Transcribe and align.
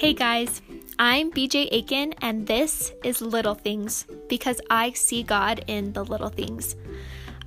Hey 0.00 0.14
guys, 0.14 0.62
I'm 0.98 1.30
BJ 1.30 1.68
Aiken, 1.70 2.14
and 2.22 2.46
this 2.46 2.90
is 3.04 3.20
Little 3.20 3.54
Things 3.54 4.06
because 4.30 4.58
I 4.70 4.92
see 4.92 5.22
God 5.22 5.62
in 5.66 5.92
the 5.92 6.02
little 6.02 6.30
things. 6.30 6.74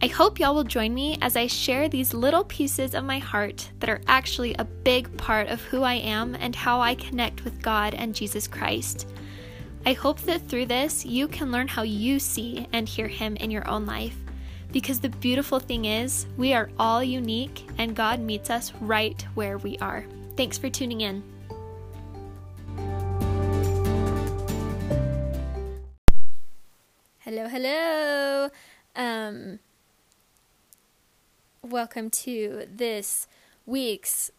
I 0.03 0.05
hope 0.05 0.37
y'all 0.37 0.53
will 0.53 0.63
join 0.63 0.93
me 0.93 1.17
as 1.19 1.35
I 1.35 1.47
share 1.47 1.89
these 1.89 2.13
little 2.13 2.43
pieces 2.43 2.93
of 2.93 3.05
my 3.05 3.17
heart 3.17 3.71
that 3.79 3.89
are 3.89 4.01
actually 4.05 4.53
a 4.53 4.65
big 4.65 5.17
part 5.17 5.47
of 5.47 5.63
who 5.63 5.81
I 5.81 5.95
am 5.95 6.35
and 6.35 6.55
how 6.55 6.79
I 6.79 6.93
connect 6.93 7.43
with 7.43 7.59
God 7.59 7.95
and 7.95 8.13
Jesus 8.13 8.47
Christ. 8.47 9.07
I 9.87 9.93
hope 9.93 10.19
that 10.21 10.47
through 10.47 10.67
this, 10.67 11.03
you 11.07 11.27
can 11.27 11.51
learn 11.51 11.67
how 11.67 11.81
you 11.81 12.19
see 12.19 12.67
and 12.71 12.87
hear 12.87 13.07
Him 13.07 13.35
in 13.37 13.49
your 13.49 13.67
own 13.67 13.87
life. 13.87 14.15
Because 14.71 14.99
the 14.99 15.09
beautiful 15.09 15.57
thing 15.57 15.85
is, 15.85 16.27
we 16.37 16.53
are 16.53 16.69
all 16.77 17.03
unique 17.03 17.65
and 17.79 17.95
God 17.95 18.19
meets 18.19 18.51
us 18.51 18.71
right 18.79 19.19
where 19.33 19.57
we 19.57 19.75
are. 19.79 20.05
Thanks 20.37 20.59
for 20.59 20.69
tuning 20.69 21.01
in. 21.01 21.32
Hello. 27.63 28.49
Um, 28.93 29.59
welcome 31.61 32.09
to 32.09 32.67
this 32.69 33.25
week's 33.65 34.31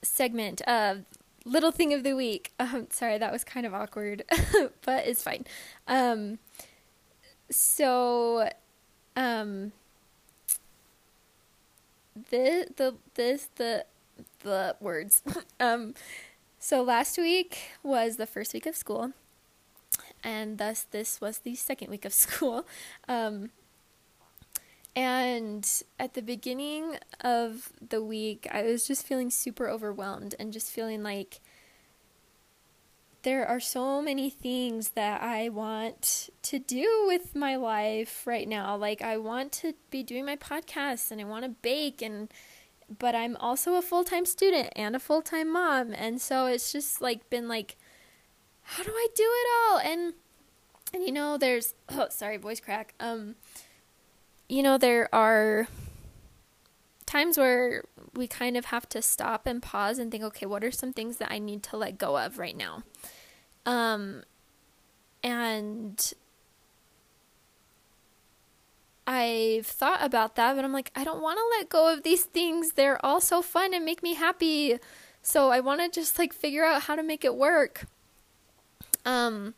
segment 0.00 0.60
of 0.60 1.04
Little 1.44 1.72
Thing 1.72 1.92
of 1.92 2.04
the 2.04 2.14
Week. 2.14 2.52
Um, 2.60 2.86
sorry, 2.90 3.18
that 3.18 3.32
was 3.32 3.42
kind 3.42 3.66
of 3.66 3.74
awkward, 3.74 4.22
but 4.82 5.08
it's 5.08 5.24
fine. 5.24 5.44
Um, 5.88 6.38
so, 7.50 8.48
um, 9.16 9.72
the 12.30 12.68
the 12.76 12.94
this 13.14 13.48
the 13.56 13.86
the 14.44 14.76
words. 14.78 15.24
um, 15.58 15.94
so 16.60 16.80
last 16.80 17.18
week 17.18 17.72
was 17.82 18.18
the 18.18 18.26
first 18.26 18.54
week 18.54 18.66
of 18.66 18.76
school, 18.76 19.14
and 20.22 20.58
thus 20.58 20.86
this 20.90 21.20
was 21.20 21.38
the 21.38 21.54
second 21.54 21.90
week 21.90 22.04
of 22.04 22.12
school. 22.24 22.66
Um, 23.08 23.50
and 24.94 25.66
at 25.98 26.14
the 26.14 26.22
beginning 26.22 26.98
of 27.20 27.72
the 27.86 28.02
week, 28.02 28.46
I 28.50 28.64
was 28.64 28.86
just 28.86 29.06
feeling 29.06 29.30
super 29.30 29.68
overwhelmed 29.68 30.34
and 30.38 30.52
just 30.52 30.70
feeling 30.70 31.02
like 31.02 31.40
there 33.22 33.46
are 33.46 33.60
so 33.60 34.02
many 34.02 34.28
things 34.28 34.90
that 34.90 35.22
I 35.22 35.48
want 35.48 36.28
to 36.42 36.58
do 36.58 37.04
with 37.06 37.34
my 37.34 37.56
life 37.56 38.26
right 38.26 38.48
now. 38.48 38.76
Like 38.76 39.00
I 39.00 39.16
want 39.16 39.52
to 39.52 39.74
be 39.90 40.02
doing 40.02 40.26
my 40.26 40.36
podcast 40.36 41.10
and 41.10 41.20
I 41.20 41.24
want 41.24 41.44
to 41.44 41.50
bake 41.50 42.02
and 42.02 42.28
but 42.98 43.14
I'm 43.14 43.36
also 43.36 43.76
a 43.76 43.82
full-time 43.82 44.26
student 44.26 44.68
and 44.76 44.94
a 44.94 44.98
full-time 44.98 45.50
mom. 45.50 45.94
And 45.94 46.20
so 46.20 46.44
it's 46.44 46.72
just 46.72 47.00
like 47.00 47.30
been 47.30 47.48
like 47.48 47.76
how 48.62 48.82
do 48.82 48.90
I 48.90 49.06
do 49.14 49.24
it 49.24 49.48
all? 49.70 49.78
And 49.78 50.14
and 50.94 51.02
you 51.04 51.12
know 51.12 51.36
there's 51.38 51.74
oh 51.90 52.08
sorry, 52.10 52.36
voice 52.36 52.60
crack. 52.60 52.94
Um 53.00 53.36
you 54.48 54.62
know 54.62 54.78
there 54.78 55.12
are 55.14 55.68
times 57.06 57.36
where 57.36 57.84
we 58.14 58.26
kind 58.26 58.56
of 58.56 58.66
have 58.66 58.88
to 58.88 59.02
stop 59.02 59.46
and 59.46 59.62
pause 59.62 59.98
and 59.98 60.10
think, 60.10 60.24
okay, 60.24 60.46
what 60.46 60.64
are 60.64 60.70
some 60.70 60.92
things 60.92 61.18
that 61.18 61.30
I 61.30 61.38
need 61.38 61.62
to 61.64 61.76
let 61.76 61.98
go 61.98 62.16
of 62.18 62.38
right 62.38 62.56
now? 62.56 62.82
Um, 63.66 64.22
and 65.22 66.12
I've 69.06 69.66
thought 69.66 70.02
about 70.02 70.36
that, 70.36 70.56
but 70.56 70.64
I'm 70.64 70.72
like, 70.72 70.90
I 70.96 71.04
don't 71.04 71.22
want 71.22 71.38
to 71.38 71.58
let 71.58 71.68
go 71.68 71.92
of 71.92 72.02
these 72.02 72.24
things. 72.24 72.72
They're 72.72 73.04
all 73.04 73.20
so 73.20 73.42
fun 73.42 73.74
and 73.74 73.84
make 73.84 74.02
me 74.02 74.14
happy. 74.14 74.78
So 75.22 75.50
I 75.50 75.60
want 75.60 75.80
to 75.80 75.88
just 75.88 76.18
like 76.18 76.32
figure 76.32 76.64
out 76.64 76.82
how 76.82 76.96
to 76.96 77.02
make 77.02 77.24
it 77.24 77.36
work. 77.36 77.84
Um, 79.04 79.54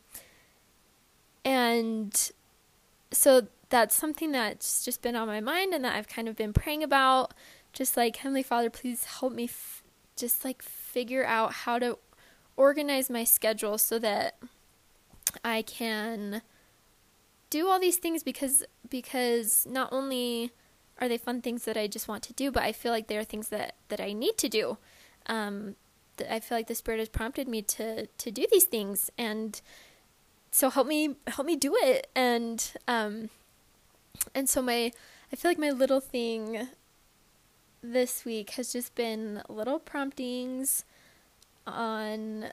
and 1.43 2.31
so 3.11 3.47
that's 3.69 3.95
something 3.95 4.31
that's 4.31 4.83
just 4.83 5.01
been 5.01 5.15
on 5.15 5.27
my 5.27 5.39
mind 5.39 5.73
and 5.73 5.83
that 5.83 5.95
I've 5.95 6.07
kind 6.07 6.27
of 6.27 6.35
been 6.35 6.53
praying 6.53 6.83
about. 6.83 7.33
Just 7.73 7.97
like, 7.97 8.17
Heavenly 8.17 8.43
Father, 8.43 8.69
please 8.69 9.03
help 9.05 9.33
me 9.33 9.45
f- 9.45 9.83
just 10.15 10.45
like 10.45 10.61
figure 10.61 11.25
out 11.25 11.51
how 11.53 11.77
to 11.79 11.97
organize 12.55 13.09
my 13.09 13.23
schedule 13.23 13.77
so 13.77 13.99
that 13.99 14.37
I 15.43 15.61
can 15.61 16.41
do 17.49 17.67
all 17.67 17.79
these 17.79 17.97
things 17.97 18.23
because 18.23 18.63
because 18.89 19.67
not 19.69 19.91
only 19.91 20.51
are 20.99 21.09
they 21.09 21.17
fun 21.17 21.41
things 21.41 21.65
that 21.65 21.75
I 21.75 21.87
just 21.87 22.07
want 22.07 22.23
to 22.23 22.33
do, 22.33 22.51
but 22.51 22.63
I 22.63 22.71
feel 22.71 22.91
like 22.91 23.07
they 23.07 23.17
are 23.17 23.23
things 23.23 23.49
that 23.49 23.75
that 23.89 23.99
I 23.99 24.13
need 24.13 24.37
to 24.37 24.49
do. 24.49 24.77
Um, 25.27 25.75
I 26.29 26.39
feel 26.39 26.57
like 26.57 26.67
the 26.67 26.75
Spirit 26.75 26.99
has 26.99 27.09
prompted 27.09 27.47
me 27.47 27.61
to 27.63 28.07
to 28.07 28.31
do 28.31 28.45
these 28.51 28.65
things, 28.65 29.11
and 29.17 29.59
so 30.51 30.69
help 30.69 30.87
me 30.87 31.15
help 31.27 31.45
me 31.45 31.55
do 31.55 31.75
it. 31.75 32.07
And 32.15 32.71
um, 32.87 33.29
and 34.33 34.49
so 34.49 34.61
my 34.61 34.91
I 35.31 35.35
feel 35.35 35.51
like 35.51 35.59
my 35.59 35.71
little 35.71 35.99
thing 35.99 36.67
this 37.81 38.25
week 38.25 38.51
has 38.51 38.71
just 38.71 38.95
been 38.95 39.41
little 39.47 39.79
promptings 39.79 40.85
on 41.67 42.45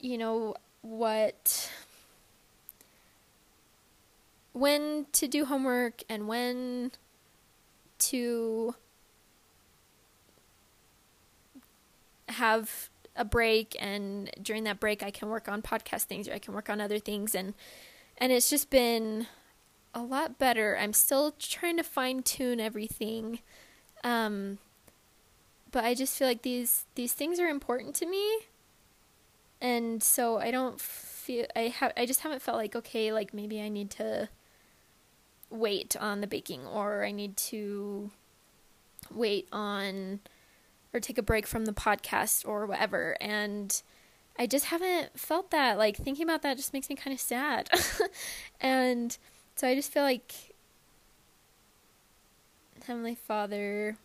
you 0.00 0.18
know 0.18 0.54
what 0.82 1.70
when 4.52 5.06
to 5.12 5.26
do 5.26 5.44
homework 5.44 6.02
and 6.08 6.28
when 6.28 6.92
to 7.98 8.74
have 12.28 12.90
a 13.16 13.24
break 13.24 13.76
and 13.78 14.30
during 14.42 14.64
that 14.64 14.80
break 14.80 15.02
I 15.02 15.10
can 15.10 15.28
work 15.28 15.48
on 15.48 15.62
podcast 15.62 16.04
things 16.04 16.28
or 16.28 16.32
I 16.32 16.38
can 16.38 16.54
work 16.54 16.68
on 16.68 16.80
other 16.80 16.98
things 16.98 17.34
and 17.34 17.54
and 18.18 18.32
it's 18.32 18.50
just 18.50 18.70
been 18.70 19.26
a 19.94 20.02
lot 20.02 20.38
better. 20.38 20.76
I'm 20.78 20.92
still 20.92 21.32
trying 21.38 21.76
to 21.76 21.84
fine 21.84 22.22
tune 22.22 22.60
everything. 22.60 23.38
Um, 24.02 24.58
but 25.70 25.84
I 25.84 25.94
just 25.94 26.16
feel 26.18 26.28
like 26.28 26.42
these 26.42 26.84
these 26.94 27.12
things 27.12 27.38
are 27.40 27.48
important 27.48 27.94
to 27.96 28.06
me. 28.06 28.38
And 29.60 30.02
so 30.02 30.38
I 30.38 30.50
don't 30.50 30.80
feel 30.80 31.46
I 31.56 31.68
have 31.68 31.92
I 31.96 32.06
just 32.06 32.20
haven't 32.20 32.42
felt 32.42 32.58
like 32.58 32.76
okay, 32.76 33.12
like 33.12 33.32
maybe 33.32 33.60
I 33.60 33.68
need 33.68 33.90
to 33.92 34.28
wait 35.50 35.96
on 35.96 36.20
the 36.20 36.26
baking 36.26 36.66
or 36.66 37.04
I 37.04 37.12
need 37.12 37.36
to 37.36 38.10
wait 39.12 39.48
on 39.52 40.20
or 40.94 41.00
take 41.00 41.18
a 41.18 41.22
break 41.22 41.46
from 41.46 41.64
the 41.64 41.72
podcast 41.72 42.46
or 42.46 42.64
whatever 42.64 43.16
and 43.20 43.82
I 44.36 44.46
just 44.46 44.66
haven't 44.66 45.18
felt 45.18 45.50
that 45.50 45.78
like 45.78 45.96
thinking 45.96 46.24
about 46.24 46.42
that 46.42 46.56
just 46.56 46.72
makes 46.72 46.88
me 46.88 46.96
kind 46.96 47.14
of 47.14 47.20
sad. 47.20 47.70
and 48.60 49.16
so 49.54 49.68
I 49.68 49.74
just 49.74 49.92
feel 49.92 50.02
like 50.02 50.54
Heavenly 52.84 53.14
Father 53.14 53.96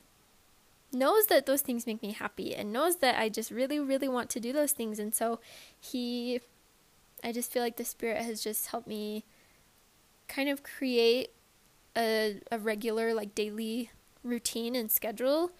knows 0.91 1.28
that 1.28 1.45
those 1.45 1.61
things 1.61 1.88
make 1.88 2.01
me 2.01 2.11
happy 2.11 2.55
and 2.55 2.72
knows 2.72 2.97
that 2.97 3.19
I 3.19 3.29
just 3.29 3.49
really, 3.49 3.79
really 3.79 4.07
want 4.07 4.29
to 4.31 4.39
do 4.39 4.53
those 4.53 4.72
things. 4.72 4.99
And 4.99 5.13
so 5.13 5.39
He, 5.79 6.41
I 7.23 7.31
just 7.31 7.51
feel 7.51 7.63
like 7.63 7.78
the 7.78 7.85
Spirit 7.85 8.22
has 8.22 8.44
just 8.44 8.67
helped 8.67 8.88
me 8.88 9.25
kind 10.28 10.47
of 10.47 10.61
create 10.61 11.31
a, 11.97 12.39
a 12.51 12.59
regular, 12.59 13.16
like 13.16 13.33
daily 13.33 13.89
routine 14.23 14.75
and 14.75 14.91
schedule 14.91 15.51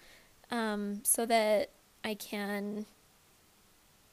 um, 0.50 1.00
so 1.04 1.26
that 1.26 1.70
I 2.04 2.14
can 2.14 2.86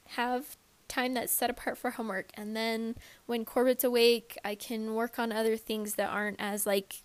have 0.10 0.58
time 0.88 1.14
that's 1.14 1.32
set 1.32 1.50
apart 1.50 1.78
for 1.78 1.92
homework. 1.92 2.30
And 2.36 2.56
then 2.56 2.96
when 3.26 3.46
Corbett's 3.46 3.84
awake 3.84 4.38
I 4.44 4.56
can 4.56 4.96
work 4.96 5.20
on 5.20 5.32
other 5.32 5.58
things 5.58 5.96
that 5.96 6.10
aren't 6.10 6.40
as 6.40 6.66
like 6.66 7.02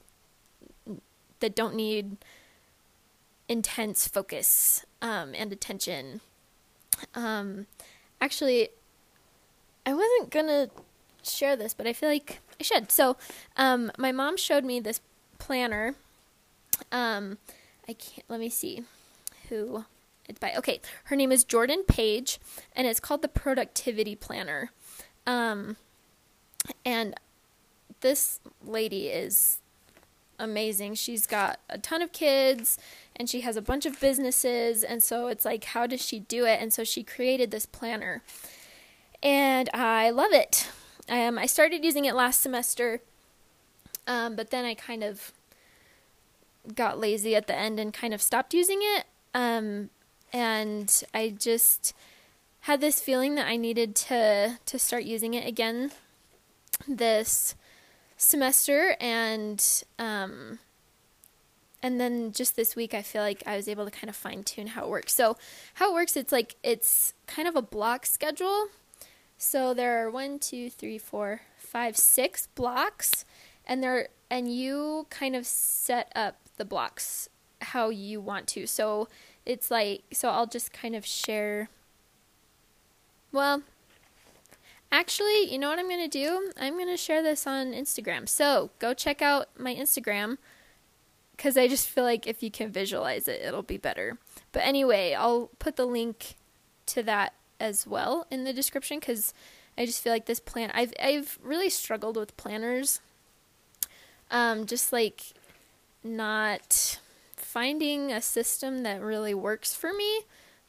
that 1.41 1.57
don't 1.57 1.75
need 1.75 2.17
intense 3.49 4.07
focus 4.07 4.85
um, 5.01 5.35
and 5.35 5.53
attention. 5.53 6.21
Um, 7.15 7.67
actually 8.21 8.69
I 9.85 9.95
wasn't 9.95 10.31
gonna 10.31 10.71
share 11.25 11.57
this 11.57 11.75
but 11.75 11.87
I 11.87 11.93
feel 11.93 12.09
like 12.09 12.41
I 12.61 12.63
should. 12.63 12.93
So 12.93 13.17
um, 13.57 13.91
my 13.99 14.13
mom 14.13 14.37
showed 14.37 14.65
me 14.65 14.79
this 14.79 15.01
planner. 15.39 15.97
Um, 16.93 17.39
I 17.89 17.95
can't 17.95 18.25
let 18.29 18.39
me 18.39 18.49
see 18.49 18.85
who 19.53 19.85
it's 20.29 20.39
by 20.39 20.55
okay. 20.57 20.81
Her 21.05 21.17
name 21.17 21.31
is 21.31 21.45
Jordan 21.45 21.83
Page, 21.87 22.41
and 22.75 22.87
it's 22.87 23.01
called 23.01 23.23
the 23.23 23.29
Productivity 23.29 24.15
Planner. 24.15 24.71
Um, 25.27 25.77
and 26.85 27.15
this 28.01 28.41
lady 28.65 29.09
is 29.09 29.59
amazing. 30.39 30.95
She's 30.95 31.27
got 31.27 31.61
a 31.69 31.79
ton 31.79 32.03
of 32.03 32.13
kids 32.13 32.79
and 33.15 33.29
she 33.29 33.43
has 33.43 33.57
a 33.57 33.63
bunch 33.63 33.87
of 33.87 34.01
businesses. 34.01 34.83
And 34.83 35.03
so 35.03 35.29
it's 35.29 35.45
like, 35.45 35.65
how 35.65 35.87
does 35.87 36.05
she 36.05 36.21
do 36.21 36.45
it? 36.45 36.61
And 36.61 36.73
so 36.73 36.83
she 36.83 37.05
created 37.05 37.51
this 37.51 37.67
planner. 37.67 38.23
And 39.23 39.69
I 39.73 40.11
love 40.11 40.33
it. 40.33 40.69
Um, 41.09 41.39
I 41.39 41.47
started 41.47 41.85
using 41.85 42.07
it 42.07 42.15
last 42.15 42.41
semester, 42.41 43.01
um, 44.07 44.35
but 44.35 44.51
then 44.51 44.65
I 44.65 44.75
kind 44.75 45.05
of 45.05 45.33
got 46.75 46.99
lazy 46.99 47.37
at 47.37 47.47
the 47.47 47.55
end 47.55 47.79
and 47.79 47.93
kind 47.93 48.15
of 48.15 48.23
stopped 48.23 48.55
using 48.55 48.79
it. 48.81 49.05
Um, 49.35 49.91
and 50.33 51.03
I 51.13 51.31
just 51.31 51.95
had 52.61 52.81
this 52.81 53.01
feeling 53.01 53.35
that 53.35 53.47
I 53.47 53.57
needed 53.57 53.95
to 53.97 54.59
to 54.65 54.79
start 54.79 55.05
using 55.05 55.35
it 55.35 55.47
again 55.47 55.93
this 56.89 57.55
semester 58.17 58.97
and 59.01 59.83
um 59.99 60.59
and 61.83 62.01
then 62.01 62.31
just 62.31 62.55
this 62.55 62.77
week 62.77 62.95
I 62.95 63.03
feel 63.03 63.23
like 63.23 63.43
I 63.47 63.57
was 63.57 63.69
able 63.69 63.85
to 63.85 63.91
kind 63.91 64.09
of 64.09 64.15
fine 64.15 64.45
tune 64.45 64.69
how 64.69 64.85
it 64.85 64.89
works. 64.89 65.13
So 65.13 65.37
how 65.75 65.91
it 65.91 65.95
works 65.95 66.17
it's 66.17 66.33
like 66.33 66.55
it's 66.63 67.15
kind 67.27 67.49
of 67.49 67.57
a 67.57 67.63
block 67.63 68.07
schedule. 68.07 68.69
So 69.37 69.75
there 69.75 70.01
are 70.01 70.09
one, 70.09 70.39
two, 70.39 70.71
three, 70.71 70.99
four, 70.99 71.41
five, 71.59 71.97
six 71.97 72.47
blocks 72.55 73.25
and 73.67 73.83
there 73.83 74.09
and 74.31 74.55
you 74.55 75.07
kind 75.11 75.35
of 75.35 75.45
set 75.45 76.13
up 76.15 76.37
the 76.57 76.65
blocks 76.65 77.29
how 77.63 77.89
you 77.91 78.21
want 78.21 78.47
to. 78.49 78.67
So 78.67 79.09
it's 79.45 79.71
like 79.71 80.03
so 80.13 80.29
I'll 80.29 80.47
just 80.47 80.73
kind 80.73 80.95
of 80.95 81.07
share 81.07 81.69
well, 83.33 83.63
actually, 84.91 85.51
you 85.51 85.59
know 85.59 85.71
what 85.71 85.79
I'm 85.79 85.89
going 85.89 86.09
to 86.09 86.19
do? 86.19 86.53
I'm 86.61 86.75
going 86.75 86.89
to 86.89 86.99
share 86.99 87.23
this 87.23 87.47
on 87.47 87.73
Instagram. 87.73 88.29
So 88.29 88.71
go 88.79 88.93
check 88.93 89.23
out 89.23 89.49
my 89.59 89.75
Instagram 89.75 90.37
because 91.35 91.57
I 91.57 91.67
just 91.67 91.89
feel 91.89 92.05
like 92.05 92.27
if 92.27 92.43
you 92.43 92.51
can 92.51 92.71
visualize 92.71 93.27
it, 93.27 93.41
it'll 93.43 93.63
be 93.63 93.79
better. 93.79 94.19
But 94.53 94.61
anyway, 94.61 95.15
I'll 95.15 95.51
put 95.59 95.77
the 95.77 95.87
link 95.87 96.35
to 96.87 97.03
that 97.05 97.33
as 97.59 97.87
well 97.87 98.27
in 98.31 98.45
the 98.45 98.53
description 98.53 98.99
because 99.01 99.33
I 99.79 99.87
just 99.87 100.03
feel 100.03 100.13
like 100.13 100.27
this 100.27 100.41
plan. 100.41 100.71
I've 100.75 100.93
I've 101.03 101.39
really 101.43 101.71
struggled 101.71 102.17
with 102.17 102.37
planners. 102.37 103.01
Um, 104.31 104.67
just 104.67 104.93
like 104.93 105.23
not 106.05 107.01
finding 107.53 108.11
a 108.11 108.23
system 108.23 108.83
that 108.83 109.01
really 109.01 109.35
works 109.35 109.75
for 109.75 109.93
me 109.93 110.23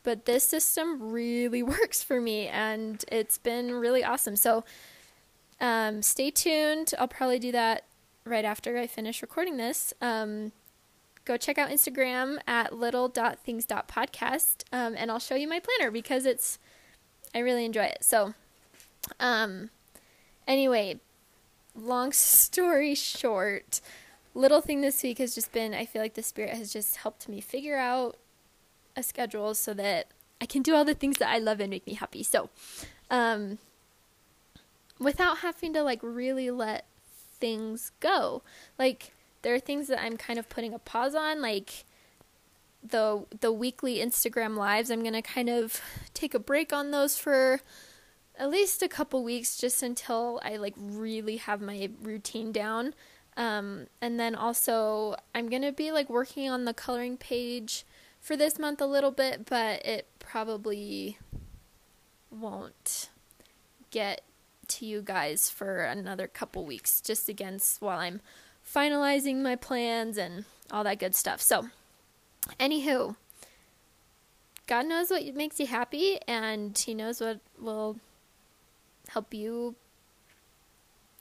but 0.04 0.26
this 0.26 0.44
system 0.44 1.12
really 1.12 1.64
works 1.78 2.04
for 2.04 2.22
me 2.22 2.48
and 2.48 3.04
it's 3.12 3.38
been 3.38 3.72
really 3.74 4.04
awesome. 4.04 4.36
So 4.36 4.64
um, 5.60 6.02
stay 6.02 6.30
tuned. 6.30 6.94
I'll 7.00 7.08
probably 7.08 7.40
do 7.40 7.52
that 7.54 7.86
right 8.26 8.46
after 8.46 8.78
I 8.78 8.88
finish 8.88 9.22
recording 9.22 9.58
this. 9.58 9.94
Um, 10.02 10.52
go 11.26 11.38
check 11.38 11.58
out 11.58 11.70
Instagram 11.70 12.38
at 12.46 12.78
little.things.podcast 12.78 14.64
um, 14.72 14.96
and 14.98 15.10
I'll 15.10 15.20
show 15.20 15.36
you 15.36 15.48
my 15.48 15.62
planner 15.62 15.90
because 15.90 16.26
it's, 16.26 16.60
I 17.34 17.40
really 17.40 17.66
enjoy 17.66 17.86
it. 17.86 18.00
So, 18.02 18.34
um, 19.20 19.70
anyway, 20.48 21.00
long 21.76 22.12
story 22.14 22.94
short, 22.94 23.80
little 24.34 24.62
thing 24.62 24.82
this 24.82 25.04
week 25.04 25.20
has 25.20 25.36
just 25.36 25.52
been 25.52 25.74
I 25.74 25.86
feel 25.86 26.02
like 26.02 26.16
the 26.16 26.24
spirit 26.24 26.56
has 26.56 26.74
just 26.74 26.98
helped 26.98 27.30
me 27.30 27.42
figure 27.42 27.78
out 27.78 28.18
a 28.96 29.04
schedule 29.04 29.54
so 29.54 29.74
that 29.74 30.08
I 30.42 30.46
can 30.46 30.62
do 30.62 30.76
all 30.76 30.86
the 30.86 30.94
things 30.94 31.18
that 31.18 31.30
I 31.30 31.38
love 31.38 31.60
and 31.60 31.70
make 31.70 31.88
me 31.88 31.94
happy. 31.94 32.24
So, 32.24 32.50
um, 33.10 33.60
without 35.00 35.40
having 35.40 35.74
to 35.74 35.84
like 35.84 36.00
really 36.02 36.52
let 36.52 36.86
things 37.40 37.92
go. 38.00 38.42
Like 38.78 39.14
there 39.42 39.54
are 39.54 39.60
things 39.60 39.88
that 39.88 40.02
I'm 40.02 40.18
kind 40.18 40.40
of 40.40 40.50
putting 40.50 40.74
a 40.74 40.80
pause 40.80 41.16
on, 41.16 41.42
like 41.42 41.86
the 42.84 43.26
the 43.40 43.52
weekly 43.52 43.98
Instagram 43.98 44.58
lives. 44.58 44.90
I'm 44.90 45.04
gonna 45.04 45.22
kind 45.22 45.50
of 45.50 45.82
take 46.14 46.34
a 46.34 46.40
break 46.40 46.74
on 46.74 46.92
those 46.92 47.18
for 47.18 47.62
at 48.38 48.50
least 48.50 48.82
a 48.82 48.88
couple 48.88 49.24
weeks, 49.24 49.58
just 49.58 49.84
until 49.84 50.42
I 50.44 50.58
like 50.58 50.74
really 50.78 51.38
have 51.38 51.62
my 51.62 51.90
routine 52.02 52.52
down. 52.52 52.94
Um, 53.36 53.88
and 54.02 54.20
then 54.20 54.36
also 54.36 55.16
I'm 55.34 55.50
gonna 55.50 55.72
be 55.72 55.92
like 55.92 56.10
working 56.10 56.50
on 56.50 56.66
the 56.66 56.74
coloring 56.74 57.18
page 57.18 57.86
for 58.20 58.38
this 58.38 58.58
month 58.60 58.80
a 58.82 58.86
little 58.86 59.12
bit, 59.12 59.46
but 59.46 59.86
it 59.86 60.08
probably 60.20 61.18
won't 62.32 63.10
get 63.92 64.22
to 64.68 64.86
you 64.86 65.02
guys 65.02 65.50
for 65.50 65.84
another 65.84 66.28
couple 66.28 66.66
weeks, 66.66 67.02
just 67.02 67.30
against 67.30 67.82
while 67.82 68.00
I'm 68.00 68.22
finalizing 68.66 69.42
my 69.42 69.56
plans 69.56 70.18
and 70.18 70.46
all 70.72 70.84
that 70.84 71.00
good 71.00 71.16
stuff. 71.16 71.42
So, 71.42 71.68
anywho, 72.60 73.16
God 74.68 74.86
knows 74.86 75.10
what 75.10 75.24
makes 75.36 75.60
you 75.60 75.68
happy, 75.68 76.20
and 76.28 76.78
He 76.78 76.94
knows 76.94 77.20
what 77.20 77.40
will 77.60 77.98
help 79.10 79.34
you 79.34 79.76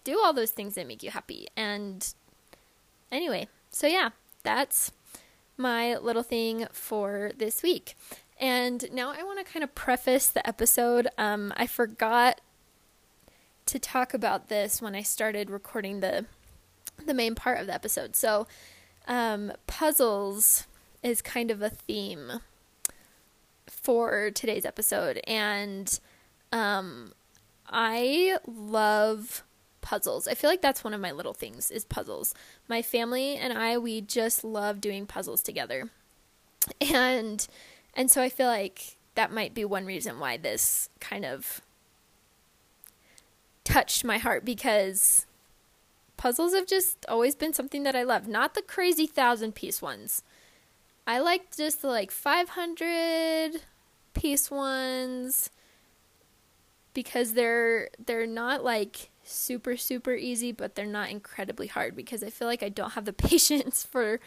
do 0.04 0.20
all 0.20 0.32
those 0.32 0.50
things 0.50 0.74
that 0.74 0.86
make 0.86 1.02
you 1.02 1.10
happy. 1.10 1.48
And 1.56 2.12
anyway, 3.10 3.48
so 3.70 3.86
yeah, 3.86 4.10
that's 4.42 4.92
my 5.56 5.96
little 5.96 6.22
thing 6.22 6.66
for 6.72 7.32
this 7.36 7.62
week. 7.62 7.94
And 8.38 8.84
now 8.92 9.12
I 9.12 9.22
want 9.22 9.44
to 9.44 9.50
kind 9.50 9.62
of 9.62 9.74
preface 9.74 10.26
the 10.26 10.46
episode. 10.46 11.06
Um, 11.16 11.52
I 11.56 11.66
forgot 11.66 12.40
to 13.66 13.78
talk 13.78 14.14
about 14.14 14.48
this 14.48 14.82
when 14.82 14.94
I 14.94 15.02
started 15.02 15.50
recording 15.50 16.00
the 16.00 16.26
the 17.06 17.14
main 17.14 17.34
part 17.34 17.60
of 17.60 17.66
the 17.66 17.74
episode. 17.74 18.14
So, 18.16 18.46
um, 19.08 19.52
puzzles 19.66 20.66
is 21.02 21.22
kind 21.22 21.50
of 21.50 21.62
a 21.62 21.70
theme 21.70 22.40
for 23.66 24.30
today's 24.30 24.64
episode, 24.64 25.20
and 25.26 25.98
um, 26.52 27.12
I 27.68 28.38
love 28.46 29.42
puzzles. 29.82 30.26
I 30.26 30.34
feel 30.34 30.48
like 30.48 30.62
that's 30.62 30.82
one 30.82 30.94
of 30.94 31.00
my 31.00 31.12
little 31.12 31.34
things 31.34 31.70
is 31.70 31.84
puzzles. 31.84 32.34
My 32.68 32.80
family 32.80 33.36
and 33.36 33.52
I 33.52 33.76
we 33.76 34.00
just 34.00 34.42
love 34.42 34.80
doing 34.80 35.06
puzzles 35.06 35.42
together. 35.42 35.90
And 36.80 37.46
and 37.94 38.10
so 38.10 38.22
I 38.22 38.30
feel 38.30 38.46
like 38.46 38.96
that 39.14 39.32
might 39.32 39.52
be 39.52 39.64
one 39.64 39.84
reason 39.84 40.18
why 40.18 40.36
this 40.38 40.88
kind 41.00 41.24
of 41.24 41.60
touched 43.64 44.04
my 44.04 44.18
heart 44.18 44.44
because 44.44 45.26
puzzles 46.16 46.54
have 46.54 46.66
just 46.66 47.04
always 47.08 47.34
been 47.34 47.52
something 47.52 47.82
that 47.82 47.96
I 47.96 48.04
love, 48.04 48.28
not 48.28 48.54
the 48.54 48.62
crazy 48.62 49.06
thousand 49.06 49.54
piece 49.54 49.82
ones. 49.82 50.22
I 51.06 51.18
like 51.18 51.54
just 51.56 51.82
the 51.82 51.88
like 51.88 52.10
500 52.10 53.60
piece 54.14 54.50
ones 54.50 55.50
because 56.94 57.32
they're 57.32 57.88
they're 58.04 58.26
not 58.26 58.62
like 58.62 59.10
super 59.24 59.76
super 59.76 60.14
easy, 60.14 60.52
but 60.52 60.74
they're 60.74 60.86
not 60.86 61.10
incredibly 61.10 61.66
hard 61.66 61.96
because 61.96 62.22
I 62.22 62.30
feel 62.30 62.48
like 62.48 62.62
I 62.62 62.68
don't 62.68 62.92
have 62.92 63.04
the 63.04 63.12
patience 63.28 63.84
for 63.84 64.20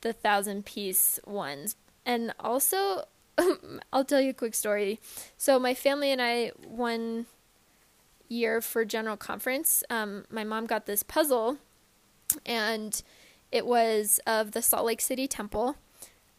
the 0.00 0.12
thousand 0.12 0.64
piece 0.64 1.18
ones. 1.26 1.76
And 2.06 2.34
also, 2.38 3.04
I'll 3.92 4.04
tell 4.04 4.20
you 4.20 4.30
a 4.30 4.34
quick 4.34 4.54
story. 4.54 5.00
So 5.36 5.58
my 5.58 5.74
family 5.74 6.12
and 6.12 6.22
I 6.22 6.52
one 6.66 7.26
year 8.28 8.60
for 8.60 8.84
general 8.84 9.16
conference, 9.16 9.82
um, 9.90 10.24
my 10.30 10.44
mom 10.44 10.66
got 10.66 10.86
this 10.86 11.02
puzzle, 11.02 11.58
and 12.46 13.02
it 13.50 13.66
was 13.66 14.20
of 14.26 14.52
the 14.52 14.62
Salt 14.62 14.86
Lake 14.86 15.00
City 15.00 15.26
Temple, 15.26 15.76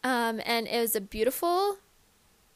um, 0.02 0.40
and 0.44 0.66
it 0.66 0.80
was 0.80 0.96
a 0.96 1.00
beautiful, 1.00 1.78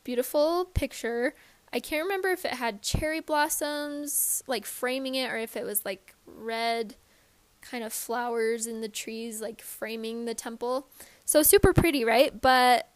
beautiful 0.04 0.66
picture 0.66 1.34
I 1.72 1.80
can't 1.80 2.02
remember 2.02 2.28
if 2.28 2.44
it 2.44 2.54
had 2.54 2.82
cherry 2.82 3.20
blossoms 3.20 4.42
like 4.46 4.66
framing 4.66 5.14
it 5.14 5.30
or 5.30 5.36
if 5.36 5.56
it 5.56 5.64
was 5.64 5.84
like 5.84 6.14
red 6.26 6.96
kind 7.60 7.84
of 7.84 7.92
flowers 7.92 8.66
in 8.66 8.80
the 8.80 8.88
trees 8.88 9.40
like 9.40 9.62
framing 9.62 10.24
the 10.24 10.34
temple. 10.34 10.88
So 11.24 11.42
super 11.42 11.72
pretty, 11.72 12.04
right? 12.04 12.40
But 12.40 12.88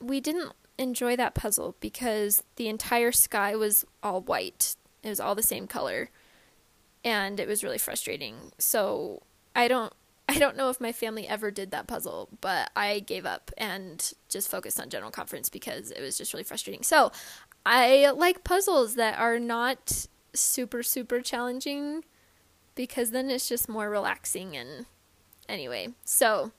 we 0.00 0.20
didn't 0.20 0.52
enjoy 0.78 1.14
that 1.16 1.34
puzzle 1.34 1.76
because 1.80 2.42
the 2.56 2.68
entire 2.68 3.12
sky 3.12 3.54
was 3.54 3.84
all 4.02 4.20
white. 4.20 4.74
It 5.02 5.08
was 5.08 5.20
all 5.20 5.34
the 5.34 5.42
same 5.42 5.66
color. 5.66 6.10
And 7.04 7.38
it 7.38 7.48
was 7.48 7.62
really 7.62 7.78
frustrating. 7.78 8.52
So 8.58 9.22
I 9.54 9.68
don't 9.68 9.92
I 10.28 10.38
don't 10.38 10.56
know 10.56 10.70
if 10.70 10.80
my 10.80 10.92
family 10.92 11.26
ever 11.26 11.50
did 11.50 11.70
that 11.72 11.86
puzzle, 11.86 12.28
but 12.40 12.70
I 12.76 13.00
gave 13.00 13.26
up 13.26 13.50
and 13.58 14.12
just 14.28 14.48
focused 14.50 14.80
on 14.80 14.88
general 14.88 15.10
conference 15.10 15.48
because 15.48 15.90
it 15.90 16.00
was 16.00 16.16
just 16.16 16.32
really 16.32 16.44
frustrating. 16.44 16.82
So, 16.82 17.12
I 17.66 18.10
like 18.10 18.44
puzzles 18.44 18.94
that 18.94 19.18
are 19.18 19.38
not 19.38 20.06
super 20.34 20.82
super 20.82 21.20
challenging 21.20 22.04
because 22.74 23.10
then 23.10 23.30
it's 23.30 23.48
just 23.48 23.68
more 23.68 23.90
relaxing 23.90 24.56
and 24.56 24.86
anyway. 25.48 25.88
So, 26.04 26.52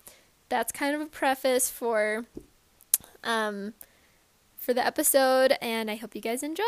that's 0.49 0.71
kind 0.71 0.95
of 0.95 1.01
a 1.01 1.07
preface 1.07 1.69
for 1.69 2.25
um 3.23 3.73
for 4.57 4.73
the 4.73 4.85
episode 4.85 5.57
and 5.61 5.89
I 5.89 5.95
hope 5.95 6.15
you 6.15 6.21
guys 6.21 6.43
enjoy. 6.43 6.63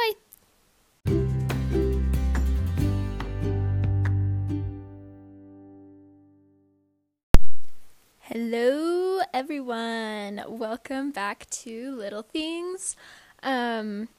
Hello, 8.37 9.21
everyone. 9.33 10.43
Welcome 10.45 11.11
back 11.11 11.49
to 11.51 11.95
Little 11.95 12.21
Things. 12.21 12.97
Um, 13.41 14.09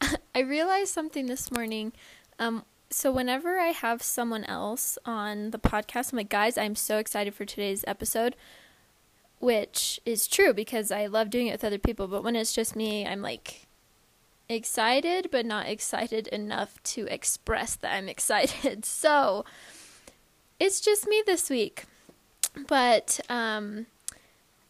I 0.34 0.40
realized 0.40 0.92
something 0.92 1.26
this 1.26 1.52
morning. 1.52 1.92
Um, 2.40 2.64
so 2.90 3.12
whenever 3.12 3.60
I 3.60 3.68
have 3.68 4.02
someone 4.02 4.42
else 4.42 4.98
on 5.06 5.52
the 5.52 5.58
podcast, 5.60 6.12
I'm 6.12 6.16
like, 6.16 6.28
guys, 6.30 6.58
I'm 6.58 6.74
so 6.74 6.98
excited 6.98 7.32
for 7.32 7.44
today's 7.44 7.84
episode. 7.86 8.34
which 9.38 10.00
is 10.04 10.26
true 10.26 10.52
because 10.52 10.90
I 10.90 11.06
love 11.06 11.30
doing 11.30 11.46
it 11.46 11.52
with 11.52 11.62
other 11.62 11.78
people. 11.78 12.08
But 12.08 12.24
when 12.24 12.34
it's 12.34 12.52
just 12.52 12.74
me, 12.74 13.06
I'm 13.06 13.22
like 13.22 13.68
excited, 14.48 15.28
but 15.30 15.46
not 15.46 15.68
excited 15.68 16.26
enough 16.26 16.82
to 16.82 17.06
express 17.06 17.76
that 17.76 17.94
I'm 17.94 18.08
excited. 18.16 18.84
So 18.84 19.44
it's 20.58 20.80
just 20.80 21.06
me 21.06 21.22
this 21.24 21.48
week. 21.48 21.84
But 22.66 23.20
um, 23.28 23.86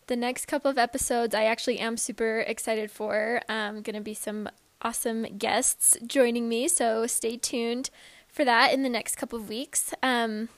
the 0.06 0.16
next 0.16 0.46
couple 0.46 0.70
of 0.70 0.78
episodes, 0.78 1.34
I 1.34 1.44
actually 1.44 1.78
am 1.78 1.96
super 1.96 2.40
excited 2.40 2.90
for. 2.90 3.42
Um, 3.48 3.82
going 3.82 3.96
to 3.96 4.00
be 4.00 4.14
some 4.14 4.48
awesome 4.82 5.38
guests 5.38 5.96
joining 6.06 6.48
me, 6.48 6.68
so 6.68 7.06
stay 7.06 7.36
tuned 7.36 7.90
for 8.28 8.44
that 8.44 8.72
in 8.72 8.82
the 8.82 8.88
next 8.88 9.16
couple 9.16 9.38
of 9.38 9.48
weeks. 9.48 9.92
Um, 10.02 10.48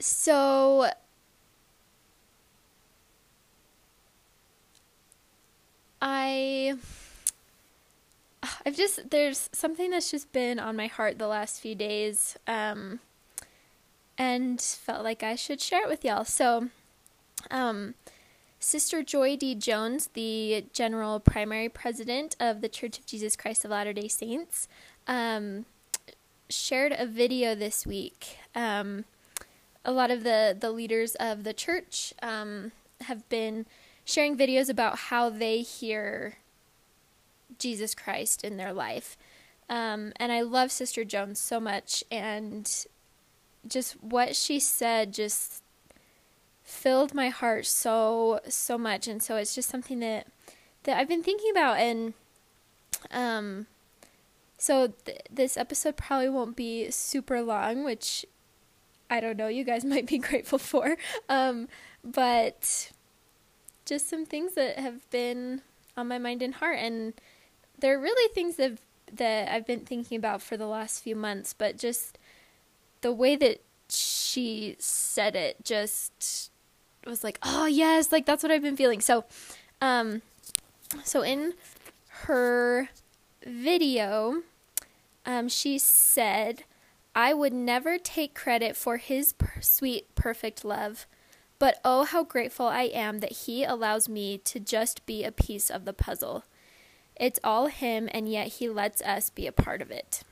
so 0.00 0.90
I 6.00 6.74
I've 8.64 8.76
just 8.76 9.10
there's 9.10 9.50
something 9.52 9.90
that's 9.90 10.10
just 10.10 10.32
been 10.32 10.58
on 10.58 10.76
my 10.76 10.86
heart 10.86 11.18
the 11.18 11.26
last 11.26 11.60
few 11.60 11.74
days 11.74 12.36
um 12.46 13.00
and 14.18 14.60
felt 14.60 15.02
like 15.04 15.22
I 15.22 15.36
should 15.36 15.60
share 15.60 15.84
it 15.84 15.88
with 15.88 16.04
y'all. 16.04 16.24
So 16.24 16.68
um 17.50 17.94
Sister 18.60 19.04
Joy 19.04 19.36
D. 19.36 19.54
Jones, 19.54 20.10
the 20.14 20.66
general 20.72 21.20
primary 21.20 21.68
president 21.68 22.34
of 22.40 22.60
the 22.60 22.68
Church 22.68 22.98
of 22.98 23.06
Jesus 23.06 23.36
Christ 23.36 23.64
of 23.64 23.70
Latter 23.70 23.92
day 23.92 24.08
Saints, 24.08 24.66
um, 25.06 25.64
shared 26.50 26.92
a 26.92 27.06
video 27.06 27.54
this 27.54 27.86
week. 27.86 28.38
Um, 28.54 29.04
a 29.84 29.92
lot 29.92 30.10
of 30.10 30.24
the, 30.24 30.56
the 30.58 30.72
leaders 30.72 31.14
of 31.20 31.44
the 31.44 31.52
church 31.52 32.12
um, 32.20 32.72
have 33.02 33.28
been 33.28 33.64
sharing 34.04 34.36
videos 34.36 34.68
about 34.68 34.98
how 34.98 35.30
they 35.30 35.60
hear 35.60 36.38
Jesus 37.58 37.94
Christ 37.94 38.42
in 38.42 38.56
their 38.56 38.72
life. 38.72 39.16
Um, 39.70 40.12
and 40.16 40.32
I 40.32 40.40
love 40.40 40.72
Sister 40.72 41.04
Jones 41.04 41.38
so 41.38 41.60
much, 41.60 42.02
and 42.10 42.86
just 43.66 43.92
what 44.02 44.36
she 44.36 44.60
said 44.60 45.12
just 45.12 45.62
filled 46.62 47.14
my 47.14 47.30
heart 47.30 47.66
so 47.66 48.40
so 48.48 48.76
much. 48.76 49.08
And 49.08 49.22
so 49.22 49.36
it's 49.36 49.54
just 49.54 49.68
something 49.68 50.00
that 50.00 50.26
that 50.84 50.98
I've 50.98 51.08
been 51.08 51.22
thinking 51.22 51.50
about. 51.50 51.78
And 51.78 52.14
um 53.10 53.66
so 54.58 54.92
th- 55.04 55.22
this 55.30 55.56
episode 55.56 55.96
probably 55.96 56.28
won't 56.28 56.56
be 56.56 56.90
super 56.90 57.40
long 57.40 57.84
which 57.84 58.26
I 59.08 59.20
don't 59.20 59.36
know 59.36 59.48
you 59.48 59.64
guys 59.64 59.84
might 59.84 60.06
be 60.06 60.18
grateful 60.18 60.58
for. 60.58 60.96
Um 61.28 61.68
but 62.04 62.92
just 63.86 64.08
some 64.08 64.26
things 64.26 64.54
that 64.54 64.78
have 64.78 65.08
been 65.10 65.62
on 65.96 66.06
my 66.06 66.18
mind 66.18 66.42
and 66.42 66.54
heart. 66.54 66.78
And 66.78 67.14
they're 67.78 67.98
really 67.98 68.32
things 68.34 68.56
that 68.56 68.78
that 69.10 69.50
I've 69.50 69.66
been 69.66 69.80
thinking 69.80 70.18
about 70.18 70.42
for 70.42 70.58
the 70.58 70.66
last 70.66 71.02
few 71.02 71.16
months 71.16 71.54
but 71.54 71.78
just 71.78 72.17
the 73.00 73.12
way 73.12 73.36
that 73.36 73.62
she 73.88 74.76
said 74.78 75.34
it 75.34 75.64
just 75.64 76.50
was 77.06 77.24
like, 77.24 77.38
"Oh, 77.42 77.66
yes, 77.66 78.12
like 78.12 78.26
that's 78.26 78.42
what 78.42 78.52
I've 78.52 78.62
been 78.62 78.76
feeling." 78.76 79.00
So, 79.00 79.24
um 79.80 80.22
so 81.04 81.22
in 81.22 81.54
her 82.24 82.88
video, 83.44 84.42
um 85.24 85.48
she 85.48 85.78
said, 85.78 86.64
"I 87.14 87.34
would 87.34 87.52
never 87.52 87.98
take 87.98 88.34
credit 88.34 88.76
for 88.76 88.96
his 88.98 89.32
per- 89.32 89.60
sweet 89.60 90.14
perfect 90.14 90.64
love." 90.64 91.06
But 91.58 91.80
oh, 91.84 92.04
how 92.04 92.22
grateful 92.22 92.66
I 92.66 92.82
am 92.84 93.18
that 93.18 93.32
he 93.32 93.64
allows 93.64 94.08
me 94.08 94.38
to 94.38 94.60
just 94.60 95.04
be 95.06 95.24
a 95.24 95.32
piece 95.32 95.70
of 95.70 95.84
the 95.84 95.92
puzzle. 95.92 96.44
It's 97.16 97.40
all 97.42 97.66
him, 97.66 98.08
and 98.12 98.30
yet 98.30 98.46
he 98.46 98.68
lets 98.68 99.02
us 99.02 99.28
be 99.28 99.48
a 99.48 99.52
part 99.52 99.82
of 99.82 99.90
it 99.90 100.22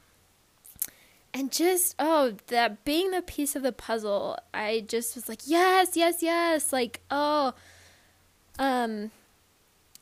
and 1.37 1.52
just 1.52 1.95
oh 1.99 2.35
that 2.47 2.83
being 2.85 3.11
the 3.11 3.21
piece 3.21 3.55
of 3.55 3.62
the 3.62 3.73
puzzle 3.73 4.38
i 4.55 4.83
just 4.88 5.14
was 5.14 5.28
like 5.28 5.40
yes 5.45 5.95
yes 5.95 6.23
yes 6.23 6.73
like 6.73 7.02
oh 7.11 7.52
um 8.59 9.11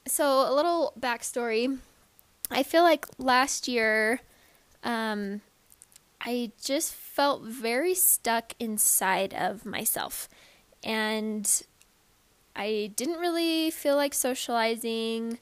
so 0.06 0.48
a 0.48 0.54
little 0.54 0.92
backstory. 1.00 1.78
I 2.50 2.62
feel 2.62 2.82
like 2.82 3.06
last 3.18 3.66
year 3.66 4.20
um 4.84 5.40
i 6.20 6.52
just 6.62 6.94
felt 6.94 7.42
very 7.42 7.94
stuck 7.94 8.52
inside 8.60 9.34
of 9.34 9.66
myself. 9.66 10.28
And 10.84 11.50
i 12.54 12.92
didn't 12.94 13.18
really 13.18 13.72
feel 13.72 13.96
like 13.96 14.14
socializing 14.14 15.40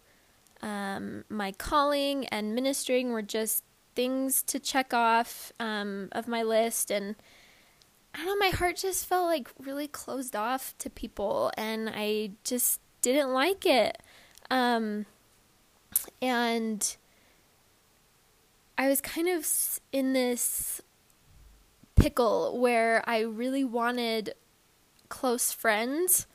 um, 0.63 1.25
my 1.29 1.51
calling 1.51 2.27
and 2.29 2.55
ministering 2.55 3.11
were 3.11 3.21
just 3.21 3.65
things 3.95 4.43
to 4.45 4.59
check 4.59 4.95
off 4.95 5.53
um, 5.61 6.09
of 6.13 6.27
my 6.29 6.43
list 6.43 6.91
and 6.91 7.17
I 8.15 8.19
don't 8.19 8.27
know, 8.27 8.47
my 8.47 8.51
heart 8.55 8.77
just 8.77 9.07
felt 9.07 9.27
like 9.27 9.49
really 9.59 9.89
closed 9.89 10.37
off 10.37 10.75
to 10.79 10.91
people 10.91 11.51
and 11.57 11.91
I 11.93 12.33
just 12.45 12.81
didn't 13.01 13.33
like 13.33 13.65
it. 13.65 13.99
Um, 14.51 15.07
and 16.21 16.97
I 18.77 18.89
was 18.89 19.01
kind 19.01 19.29
of 19.29 19.49
in 19.93 20.13
this 20.13 20.83
pickle 21.95 22.59
where 22.59 23.03
I 23.07 23.21
really 23.21 23.65
wanted 23.65 24.35
close 25.09 25.53
friends, 25.53 26.27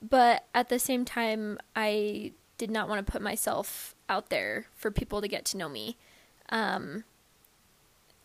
but 0.00 0.44
at 0.54 0.68
the 0.68 0.78
same 0.78 1.04
time, 1.04 1.58
I 1.74 2.32
did 2.58 2.70
not 2.70 2.88
want 2.88 3.04
to 3.04 3.10
put 3.10 3.22
myself 3.22 3.94
out 4.08 4.30
there 4.30 4.66
for 4.74 4.90
people 4.90 5.20
to 5.20 5.28
get 5.28 5.44
to 5.46 5.56
know 5.56 5.68
me. 5.68 5.96
Um, 6.48 7.04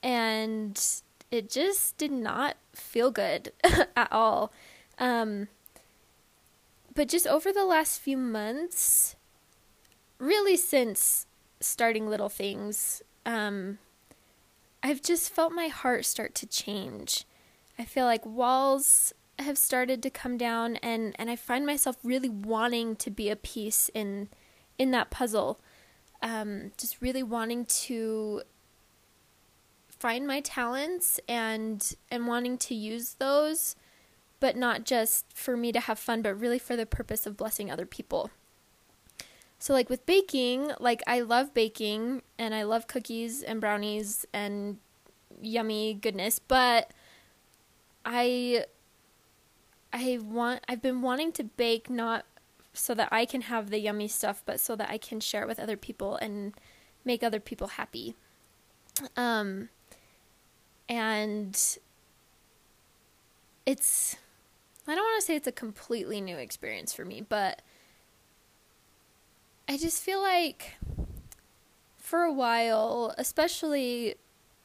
and 0.03 0.81
it 1.29 1.49
just 1.49 1.97
did 1.97 2.11
not 2.11 2.57
feel 2.73 3.11
good 3.11 3.53
at 3.95 4.11
all. 4.11 4.51
Um, 4.97 5.47
but 6.93 7.07
just 7.07 7.27
over 7.27 7.51
the 7.51 7.65
last 7.65 8.01
few 8.01 8.17
months, 8.17 9.15
really 10.19 10.57
since 10.57 11.25
starting 11.59 12.07
Little 12.07 12.29
Things, 12.29 13.01
um, 13.25 13.79
I've 14.83 15.01
just 15.01 15.33
felt 15.33 15.53
my 15.53 15.67
heart 15.67 16.05
start 16.05 16.35
to 16.35 16.47
change. 16.47 17.25
I 17.79 17.85
feel 17.85 18.05
like 18.05 18.25
walls 18.25 19.13
have 19.39 19.57
started 19.57 20.03
to 20.03 20.09
come 20.09 20.37
down 20.37 20.75
and, 20.77 21.15
and 21.17 21.29
I 21.29 21.35
find 21.35 21.65
myself 21.65 21.97
really 22.03 22.29
wanting 22.29 22.95
to 22.97 23.09
be 23.09 23.29
a 23.29 23.35
piece 23.35 23.89
in 23.93 24.29
in 24.77 24.91
that 24.91 25.11
puzzle 25.11 25.59
um, 26.21 26.71
just 26.77 27.01
really 27.01 27.23
wanting 27.23 27.65
to 27.65 28.43
find 29.87 30.25
my 30.25 30.41
talents 30.41 31.19
and 31.27 31.93
and 32.09 32.27
wanting 32.27 32.57
to 32.57 32.73
use 32.73 33.15
those 33.19 33.75
but 34.39 34.55
not 34.55 34.83
just 34.83 35.25
for 35.31 35.55
me 35.55 35.71
to 35.71 35.79
have 35.79 35.99
fun 35.99 36.21
but 36.21 36.39
really 36.39 36.57
for 36.57 36.75
the 36.75 36.85
purpose 36.85 37.27
of 37.27 37.37
blessing 37.37 37.69
other 37.69 37.85
people. 37.85 38.31
So 39.59 39.73
like 39.73 39.91
with 39.91 40.07
baking 40.07 40.71
like 40.79 41.03
i 41.05 41.21
love 41.21 41.53
baking 41.53 42.23
and 42.39 42.55
i 42.55 42.63
love 42.63 42.87
cookies 42.87 43.43
and 43.43 43.61
brownies 43.61 44.25
and 44.33 44.77
yummy 45.39 45.93
goodness 45.93 46.39
but 46.39 46.91
i 48.03 48.65
i 49.93 50.17
want 50.23 50.63
i've 50.67 50.81
been 50.81 51.03
wanting 51.03 51.31
to 51.33 51.43
bake 51.43 51.91
not 51.91 52.25
so 52.73 52.93
that 52.95 53.09
I 53.11 53.25
can 53.25 53.41
have 53.41 53.69
the 53.69 53.79
yummy 53.79 54.07
stuff, 54.07 54.41
but 54.45 54.59
so 54.59 54.75
that 54.75 54.89
I 54.89 54.97
can 54.97 55.19
share 55.19 55.43
it 55.43 55.47
with 55.47 55.59
other 55.59 55.77
people 55.77 56.15
and 56.15 56.53
make 57.03 57.23
other 57.23 57.39
people 57.39 57.67
happy. 57.67 58.15
Um, 59.17 59.69
and 60.87 61.55
it's, 63.65 64.15
I 64.87 64.95
don't 64.95 65.03
want 65.03 65.21
to 65.21 65.25
say 65.25 65.35
it's 65.35 65.47
a 65.47 65.51
completely 65.51 66.21
new 66.21 66.37
experience 66.37 66.93
for 66.93 67.05
me, 67.05 67.21
but 67.21 67.61
I 69.67 69.77
just 69.77 70.01
feel 70.01 70.21
like 70.21 70.75
for 71.97 72.23
a 72.23 72.33
while, 72.33 73.13
especially 73.17 74.15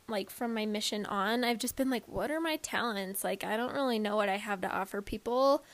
like 0.08 0.30
from 0.30 0.54
my 0.54 0.66
mission 0.66 1.06
on, 1.06 1.44
I've 1.44 1.58
just 1.58 1.76
been 1.76 1.90
like, 1.90 2.06
what 2.08 2.30
are 2.30 2.40
my 2.40 2.56
talents? 2.56 3.24
Like, 3.24 3.44
I 3.44 3.56
don't 3.56 3.72
really 3.72 3.98
know 3.98 4.16
what 4.16 4.28
I 4.28 4.36
have 4.36 4.60
to 4.62 4.68
offer 4.68 5.02
people. 5.02 5.64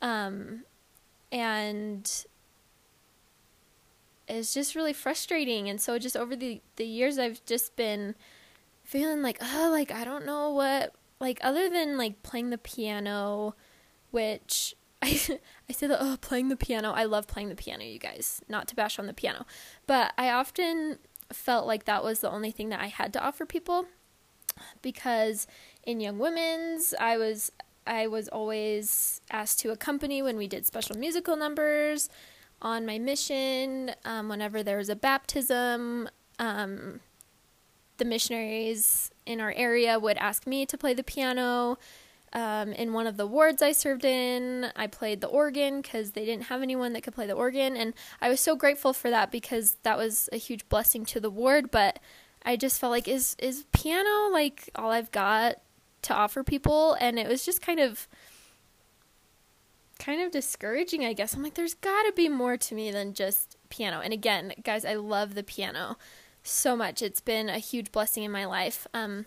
Um, 0.00 0.64
and 1.32 2.26
it's 4.28 4.54
just 4.54 4.76
really 4.76 4.92
frustrating. 4.92 5.68
And 5.68 5.80
so 5.80 5.98
just 5.98 6.16
over 6.16 6.36
the 6.36 6.60
the 6.76 6.84
years 6.84 7.18
I've 7.18 7.44
just 7.46 7.74
been 7.74 8.14
feeling 8.84 9.22
like 9.22 9.38
oh 9.40 9.68
like 9.72 9.90
I 9.90 10.04
don't 10.04 10.26
know 10.26 10.50
what 10.50 10.94
like 11.18 11.38
other 11.42 11.68
than 11.68 11.96
like 11.96 12.22
playing 12.22 12.50
the 12.50 12.58
piano 12.58 13.54
which 14.10 14.74
I 15.02 15.18
I 15.68 15.72
that 15.72 15.98
oh 15.98 16.18
playing 16.20 16.50
the 16.50 16.56
piano. 16.56 16.92
I 16.92 17.04
love 17.04 17.26
playing 17.26 17.48
the 17.48 17.56
piano 17.56 17.82
you 17.82 17.98
guys 17.98 18.42
not 18.48 18.68
to 18.68 18.76
bash 18.76 18.98
on 18.98 19.06
the 19.06 19.14
piano. 19.14 19.46
But 19.86 20.12
I 20.18 20.30
often 20.30 20.98
felt 21.32 21.66
like 21.66 21.86
that 21.86 22.04
was 22.04 22.20
the 22.20 22.30
only 22.30 22.50
thing 22.50 22.68
that 22.68 22.80
I 22.80 22.88
had 22.88 23.12
to 23.14 23.24
offer 23.24 23.46
people 23.46 23.86
because 24.82 25.46
in 25.82 25.98
young 25.98 26.18
women's 26.18 26.94
I 27.00 27.16
was 27.16 27.50
I 27.86 28.06
was 28.06 28.28
always 28.28 29.20
asked 29.30 29.60
to 29.60 29.70
accompany 29.70 30.22
when 30.22 30.36
we 30.36 30.46
did 30.46 30.66
special 30.66 30.96
musical 30.96 31.36
numbers 31.36 32.08
on 32.60 32.86
my 32.86 32.98
mission. 32.98 33.92
Um, 34.04 34.28
whenever 34.28 34.62
there 34.62 34.78
was 34.78 34.88
a 34.88 34.96
baptism, 34.96 36.08
um, 36.38 37.00
the 37.98 38.04
missionaries 38.04 39.10
in 39.26 39.40
our 39.40 39.52
area 39.56 39.98
would 39.98 40.16
ask 40.16 40.46
me 40.46 40.66
to 40.66 40.78
play 40.78 40.94
the 40.94 41.02
piano. 41.02 41.78
Um, 42.32 42.72
in 42.72 42.94
one 42.94 43.06
of 43.06 43.18
the 43.18 43.26
wards 43.26 43.60
I 43.60 43.72
served 43.72 44.06
in, 44.06 44.72
I 44.74 44.86
played 44.86 45.20
the 45.20 45.26
organ 45.26 45.82
because 45.82 46.12
they 46.12 46.24
didn't 46.24 46.44
have 46.44 46.62
anyone 46.62 46.94
that 46.94 47.02
could 47.02 47.14
play 47.14 47.26
the 47.26 47.34
organ. 47.34 47.76
And 47.76 47.92
I 48.22 48.30
was 48.30 48.40
so 48.40 48.56
grateful 48.56 48.92
for 48.92 49.10
that 49.10 49.30
because 49.30 49.76
that 49.82 49.98
was 49.98 50.30
a 50.32 50.38
huge 50.38 50.66
blessing 50.68 51.04
to 51.06 51.20
the 51.20 51.30
ward. 51.30 51.70
But 51.70 51.98
I 52.42 52.56
just 52.56 52.80
felt 52.80 52.90
like, 52.90 53.06
is, 53.06 53.36
is 53.38 53.66
piano 53.72 54.30
like 54.32 54.70
all 54.74 54.90
I've 54.90 55.10
got 55.10 55.56
to 56.02 56.14
offer 56.14 56.42
people? 56.42 56.96
And 57.00 57.18
it 57.18 57.28
was 57.28 57.44
just 57.44 57.62
kind 57.62 57.80
of 57.80 58.08
kind 59.98 60.20
of 60.20 60.32
discouraging, 60.32 61.04
I 61.04 61.12
guess. 61.12 61.34
I'm 61.34 61.42
like, 61.42 61.54
there's 61.54 61.74
got 61.74 62.02
to 62.02 62.12
be 62.12 62.28
more 62.28 62.56
to 62.56 62.74
me 62.74 62.90
than 62.90 63.14
just 63.14 63.56
piano. 63.68 64.00
And 64.00 64.12
again, 64.12 64.52
guys, 64.64 64.84
I 64.84 64.94
love 64.94 65.34
the 65.34 65.44
piano 65.44 65.96
so 66.42 66.76
much. 66.76 67.02
It's 67.02 67.20
been 67.20 67.48
a 67.48 67.58
huge 67.58 67.92
blessing 67.92 68.24
in 68.24 68.32
my 68.32 68.44
life. 68.44 68.86
Um, 68.92 69.26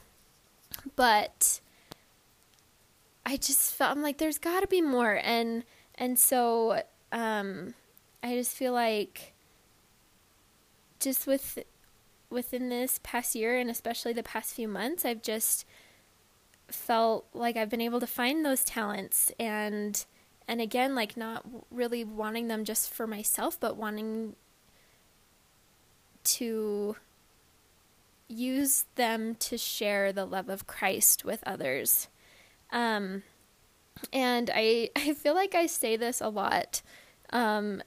but 0.95 1.61
I 3.25 3.37
just 3.37 3.73
felt 3.73 3.91
I'm 3.91 4.03
like 4.03 4.17
there's 4.17 4.37
got 4.37 4.61
to 4.61 4.67
be 4.67 4.81
more 4.81 5.19
and 5.23 5.63
and 5.95 6.19
so 6.19 6.83
um 7.11 7.73
I 8.21 8.35
just 8.35 8.55
feel 8.55 8.73
like 8.73 9.33
just 10.99 11.25
with 11.25 11.59
within 12.29 12.69
this 12.69 12.99
past 13.03 13.35
year 13.35 13.57
and 13.57 13.69
especially 13.69 14.13
the 14.13 14.23
past 14.23 14.53
few 14.53 14.67
months 14.67 15.05
I've 15.05 15.21
just 15.21 15.65
felt 16.67 17.27
like 17.33 17.55
I've 17.57 17.69
been 17.69 17.81
able 17.81 17.99
to 17.99 18.07
find 18.07 18.45
those 18.45 18.63
talents 18.63 19.31
and 19.39 20.03
and 20.47 20.61
again 20.61 20.95
like 20.95 21.15
not 21.15 21.45
really 21.71 22.03
wanting 22.03 22.47
them 22.47 22.65
just 22.65 22.91
for 22.91 23.05
myself 23.07 23.59
but 23.59 23.77
wanting 23.77 24.35
to 26.23 26.95
use 28.27 28.85
them 28.95 29.35
to 29.35 29.57
share 29.57 30.11
the 30.11 30.25
love 30.25 30.49
of 30.49 30.65
Christ 30.65 31.23
with 31.23 31.43
others 31.45 32.07
um, 32.71 33.23
and 34.11 34.51
I 34.53 34.89
I 34.95 35.13
feel 35.13 35.33
like 35.33 35.55
I 35.55 35.65
say 35.65 35.95
this 35.95 36.21
a 36.21 36.29
lot. 36.29 36.81
Um, 37.31 37.81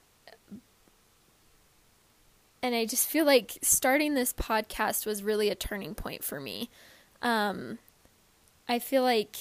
and 2.61 2.75
I 2.75 2.87
just 2.87 3.06
feel 3.06 3.25
like 3.25 3.58
starting 3.62 4.14
this 4.14 4.32
podcast 4.32 5.06
was 5.06 5.23
really 5.23 5.49
a 5.49 5.54
turning 5.54 5.94
point 5.94 6.25
for 6.25 6.40
me. 6.40 6.70
Um, 7.23 7.78
I 8.68 8.78
feel 8.78 9.02
like 9.02 9.37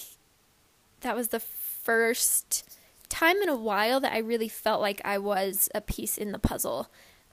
that 1.02 1.16
was 1.16 1.30
the 1.30 1.40
first 1.40 2.78
time 3.10 3.38
in 3.38 3.50
a 3.50 3.56
while 3.56 4.00
that 4.00 4.14
I 4.14 4.20
really 4.20 4.48
felt 4.48 4.82
like 4.82 5.02
I 5.04 5.18
was 5.18 5.70
a 5.76 5.82
piece 5.82 6.18
in 6.18 6.32
the 6.32 6.40
puzzle. 6.40 6.88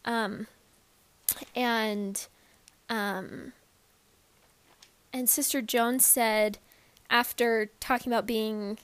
Um, 0.05 0.47
and 1.55 2.27
um, 2.89 3.53
and 5.13 5.29
Sister 5.29 5.63
Jones 5.63 6.05
said 6.05 6.59
after 7.09 7.71
talking 7.81 8.13
about 8.13 8.27
being 8.27 8.79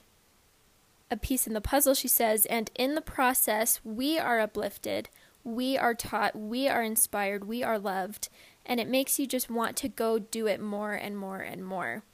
a 1.11 1.17
piece 1.17 1.47
in 1.47 1.55
the 1.55 1.61
puzzle, 1.61 1.95
she 1.95 2.09
says, 2.09 2.47
and 2.47 2.71
in 2.77 2.95
the 2.95 3.01
process, 3.01 3.81
we 3.83 4.19
are 4.19 4.39
uplifted, 4.39 5.09
we 5.43 5.77
are 5.77 5.95
taught, 5.95 6.37
we 6.37 6.69
are 6.69 6.83
inspired, 6.83 7.49
we 7.49 7.65
are 7.65 7.79
loved, 7.79 8.29
and 8.65 8.79
it 8.79 8.89
makes 8.89 9.19
you 9.19 9.27
just 9.27 9.51
want 9.51 9.77
to 9.79 9.89
go 9.89 10.21
do 10.21 10.47
it 10.47 10.61
more 10.61 10.93
and 10.93 11.19
more 11.19 11.41
and 11.41 11.65
more. 11.65 12.05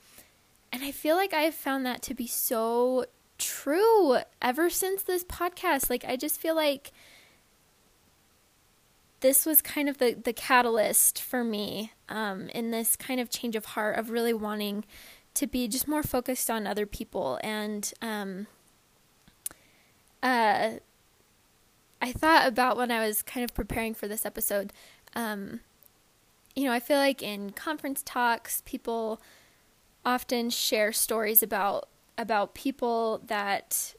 And 0.73 0.85
I 0.85 0.91
feel 0.91 1.17
like 1.17 1.33
I've 1.33 1.55
found 1.55 1.87
that 1.87 2.03
to 2.03 2.15
be 2.15 2.27
so 2.27 3.07
true 3.39 4.19
ever 4.43 4.69
since 4.69 5.03
this 5.03 5.25
podcast. 5.25 5.89
Like, 5.89 6.05
I 6.05 6.17
just 6.17 6.41
feel 6.41 6.55
like 6.55 6.93
this 9.21 9.47
was 9.47 9.63
kind 9.63 9.89
of 9.89 9.99
the, 9.99 10.13
the 10.13 10.33
catalyst 10.33 11.21
for 11.21 11.43
me 11.43 11.93
um, 12.09 12.49
in 12.51 12.71
this 12.71 12.97
kind 12.97 13.21
of 13.21 13.31
change 13.31 13.57
of 13.57 13.65
heart 13.65 13.99
of 13.99 14.11
really 14.11 14.35
wanting 14.35 14.85
to 15.35 15.47
be 15.47 15.69
just 15.69 15.89
more 15.89 16.03
focused 16.03 16.51
on 16.51 16.67
other 16.67 16.87
people 16.87 17.39
and 17.43 17.93
um, 18.01 18.47
uh, 20.23 20.73
I 22.01 22.13
thought 22.13 22.47
about 22.47 22.77
when 22.77 22.91
I 22.91 23.07
was 23.07 23.23
kind 23.23 23.45
of 23.45 23.55
preparing 23.55 23.95
for 23.95 24.09
this 24.09 24.27
episode. 24.27 24.73
Um, 25.15 25.61
you 26.55 26.65
know, 26.65 26.73
I 26.73 26.81
feel 26.81 26.99
like 26.99 27.23
in 27.23 27.51
conference 27.51 28.03
talks, 28.05 28.63
people 28.65 29.21
often 30.07 30.49
share 30.49 30.93
stories 30.93 31.43
about 31.43 31.89
about 32.17 32.55
people 32.55 33.21
that 33.27 33.95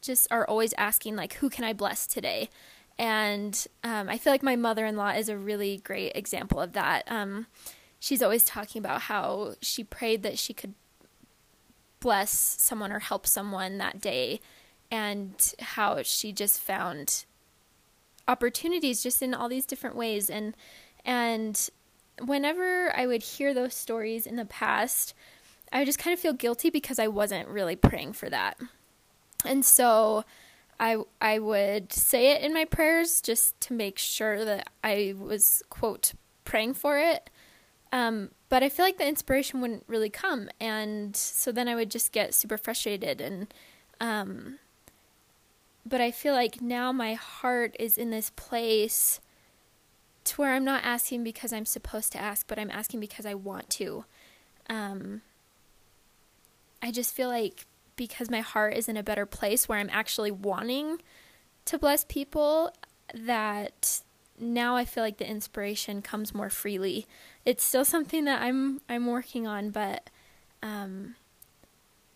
just 0.00 0.26
are 0.32 0.48
always 0.48 0.74
asking 0.76 1.14
like, 1.14 1.34
"Who 1.34 1.50
can 1.50 1.64
I 1.64 1.72
bless 1.72 2.06
today?" 2.06 2.48
And 2.98 3.64
um, 3.84 4.08
I 4.08 4.18
feel 4.18 4.32
like 4.32 4.42
my 4.42 4.56
mother-in-law 4.56 5.10
is 5.10 5.28
a 5.28 5.36
really 5.36 5.76
great 5.76 6.12
example 6.16 6.60
of 6.60 6.72
that. 6.72 7.04
Um, 7.06 7.46
she's 8.00 8.22
always 8.22 8.42
talking 8.42 8.80
about 8.80 9.02
how 9.02 9.54
she 9.60 9.84
prayed 9.84 10.24
that 10.24 10.36
she 10.36 10.52
could 10.52 10.74
bless 12.00 12.32
someone 12.32 12.90
or 12.90 12.98
help 12.98 13.26
someone 13.26 13.78
that 13.78 14.00
day 14.00 14.40
and 14.90 15.54
how 15.60 16.02
she 16.02 16.32
just 16.32 16.60
found 16.60 17.24
opportunities 18.26 19.02
just 19.02 19.22
in 19.22 19.34
all 19.34 19.48
these 19.48 19.66
different 19.66 19.96
ways 19.96 20.28
and 20.28 20.56
and 21.04 21.70
whenever 22.24 22.96
I 22.96 23.06
would 23.06 23.22
hear 23.22 23.52
those 23.52 23.74
stories 23.74 24.26
in 24.26 24.36
the 24.36 24.44
past 24.44 25.14
I 25.70 25.80
would 25.80 25.86
just 25.86 25.98
kind 25.98 26.14
of 26.14 26.20
feel 26.20 26.32
guilty 26.32 26.70
because 26.70 26.98
I 26.98 27.08
wasn't 27.08 27.46
really 27.46 27.76
praying 27.76 28.14
for 28.14 28.30
that. 28.30 28.58
And 29.44 29.62
so 29.64 30.24
I 30.80 31.02
I 31.20 31.38
would 31.38 31.92
say 31.92 32.32
it 32.32 32.42
in 32.42 32.54
my 32.54 32.64
prayers 32.64 33.20
just 33.20 33.60
to 33.62 33.74
make 33.74 33.98
sure 33.98 34.46
that 34.46 34.70
I 34.82 35.14
was 35.18 35.62
quote 35.68 36.14
praying 36.44 36.72
for 36.74 36.98
it 36.98 37.28
um, 37.92 38.30
but 38.48 38.62
I 38.62 38.68
feel 38.68 38.84
like 38.84 38.98
the 38.98 39.08
inspiration 39.08 39.60
wouldn't 39.60 39.84
really 39.86 40.10
come, 40.10 40.48
and 40.60 41.16
so 41.16 41.52
then 41.52 41.68
I 41.68 41.74
would 41.74 41.90
just 41.90 42.12
get 42.12 42.34
super 42.34 42.58
frustrated. 42.58 43.20
And 43.20 43.52
um, 44.00 44.58
but 45.86 46.00
I 46.00 46.10
feel 46.10 46.34
like 46.34 46.60
now 46.60 46.92
my 46.92 47.14
heart 47.14 47.74
is 47.78 47.96
in 47.96 48.10
this 48.10 48.30
place 48.30 49.20
to 50.28 50.36
where 50.36 50.54
I'm 50.54 50.64
not 50.64 50.84
asking 50.84 51.24
because 51.24 51.52
I'm 51.52 51.66
supposed 51.66 52.12
to 52.12 52.20
ask, 52.20 52.46
but 52.46 52.58
I'm 52.58 52.70
asking 52.70 53.00
because 53.00 53.26
I 53.26 53.34
want 53.34 53.70
to. 53.70 54.04
Um, 54.70 55.22
I 56.82 56.90
just 56.90 57.14
feel 57.14 57.28
like 57.28 57.66
because 57.96 58.30
my 58.30 58.40
heart 58.40 58.74
is 58.74 58.88
in 58.88 58.96
a 58.96 59.02
better 59.02 59.26
place 59.26 59.68
where 59.68 59.78
I'm 59.78 59.90
actually 59.90 60.30
wanting 60.30 61.02
to 61.64 61.78
bless 61.78 62.04
people, 62.04 62.72
that 63.14 64.00
now 64.38 64.76
I 64.76 64.84
feel 64.84 65.02
like 65.02 65.18
the 65.18 65.28
inspiration 65.28 66.00
comes 66.00 66.34
more 66.34 66.48
freely 66.48 67.06
it's 67.48 67.64
still 67.64 67.86
something 67.86 68.26
that 68.26 68.42
I'm 68.42 68.82
I'm 68.90 69.06
working 69.06 69.46
on, 69.46 69.70
but 69.70 70.10
um, 70.62 71.14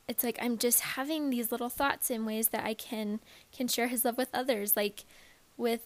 it's 0.06 0.22
like 0.22 0.36
I'm 0.42 0.58
just 0.58 0.80
having 0.80 1.30
these 1.30 1.50
little 1.50 1.70
thoughts 1.70 2.10
in 2.10 2.26
ways 2.26 2.48
that 2.48 2.66
I 2.66 2.74
can 2.74 3.18
can 3.50 3.66
share 3.66 3.88
His 3.88 4.04
love 4.04 4.18
with 4.18 4.28
others. 4.34 4.76
Like 4.76 5.06
with, 5.56 5.80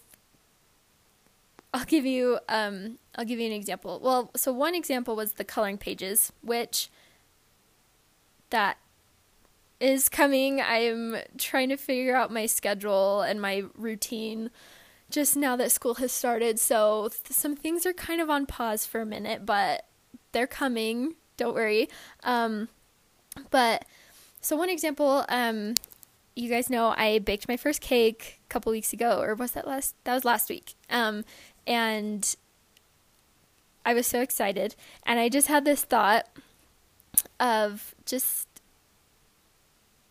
give 1.86 2.04
you 2.04 2.38
um, 2.48 2.98
I'll 3.14 3.24
give 3.24 3.38
you 3.38 3.46
an 3.46 3.52
example. 3.52 4.00
Well, 4.02 4.30
so 4.36 4.52
one 4.52 4.74
example 4.74 5.16
was 5.16 5.34
the 5.34 5.44
coloring 5.44 5.78
pages, 5.78 6.32
which 6.42 6.90
that 8.50 8.78
is 9.80 10.08
coming. 10.08 10.60
I'm 10.60 11.16
trying 11.38 11.68
to 11.70 11.76
figure 11.76 12.16
out 12.16 12.30
my 12.30 12.46
schedule 12.46 13.22
and 13.22 13.40
my 13.40 13.64
routine 13.74 14.50
just 15.10 15.36
now 15.36 15.56
that 15.56 15.72
school 15.72 15.94
has 15.94 16.12
started. 16.12 16.58
So 16.58 17.08
th- 17.08 17.36
some 17.36 17.56
things 17.56 17.86
are 17.86 17.92
kind 17.92 18.20
of 18.20 18.30
on 18.30 18.46
pause 18.46 18.86
for 18.86 19.00
a 19.00 19.06
minute, 19.06 19.46
but 19.46 19.86
they're 20.32 20.46
coming. 20.46 21.14
Don't 21.36 21.54
worry. 21.54 21.88
Um, 22.24 22.68
but 23.50 23.84
so 24.40 24.56
one 24.56 24.70
example, 24.70 25.24
um, 25.28 25.74
you 26.34 26.50
guys 26.50 26.68
know 26.68 26.94
I 26.96 27.18
baked 27.18 27.48
my 27.48 27.56
first 27.56 27.80
cake 27.80 28.40
a 28.44 28.48
couple 28.48 28.72
weeks 28.72 28.92
ago, 28.92 29.20
or 29.20 29.34
was 29.34 29.52
that 29.52 29.66
last? 29.66 29.94
That 30.04 30.14
was 30.14 30.24
last 30.24 30.48
week. 30.48 30.74
Um, 30.90 31.24
and 31.66 32.34
I 33.84 33.94
was 33.94 34.06
so 34.06 34.20
excited, 34.20 34.74
and 35.04 35.20
I 35.20 35.28
just 35.28 35.46
had 35.48 35.64
this 35.64 35.84
thought 35.84 36.26
of 37.38 37.94
just 38.04 38.48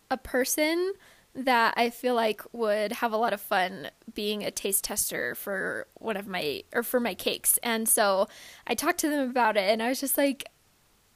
a 0.09 0.17
person 0.17 0.93
that 1.33 1.73
I 1.75 1.89
feel 1.89 2.15
like 2.15 2.41
would 2.53 2.93
have 2.93 3.11
a 3.11 3.17
lot 3.17 3.33
of 3.33 3.41
fun 3.41 3.89
being 4.13 4.43
a 4.43 4.51
taste 4.51 4.85
tester 4.85 5.35
for 5.35 5.87
one 5.95 6.15
of 6.15 6.27
my 6.27 6.63
or 6.73 6.81
for 6.81 6.99
my 6.99 7.13
cakes. 7.13 7.59
And 7.61 7.89
so 7.89 8.29
I 8.65 8.73
talked 8.73 8.99
to 8.99 9.09
them 9.09 9.29
about 9.29 9.57
it 9.57 9.69
and 9.69 9.83
I 9.83 9.89
was 9.89 9.99
just 9.99 10.17
like 10.17 10.45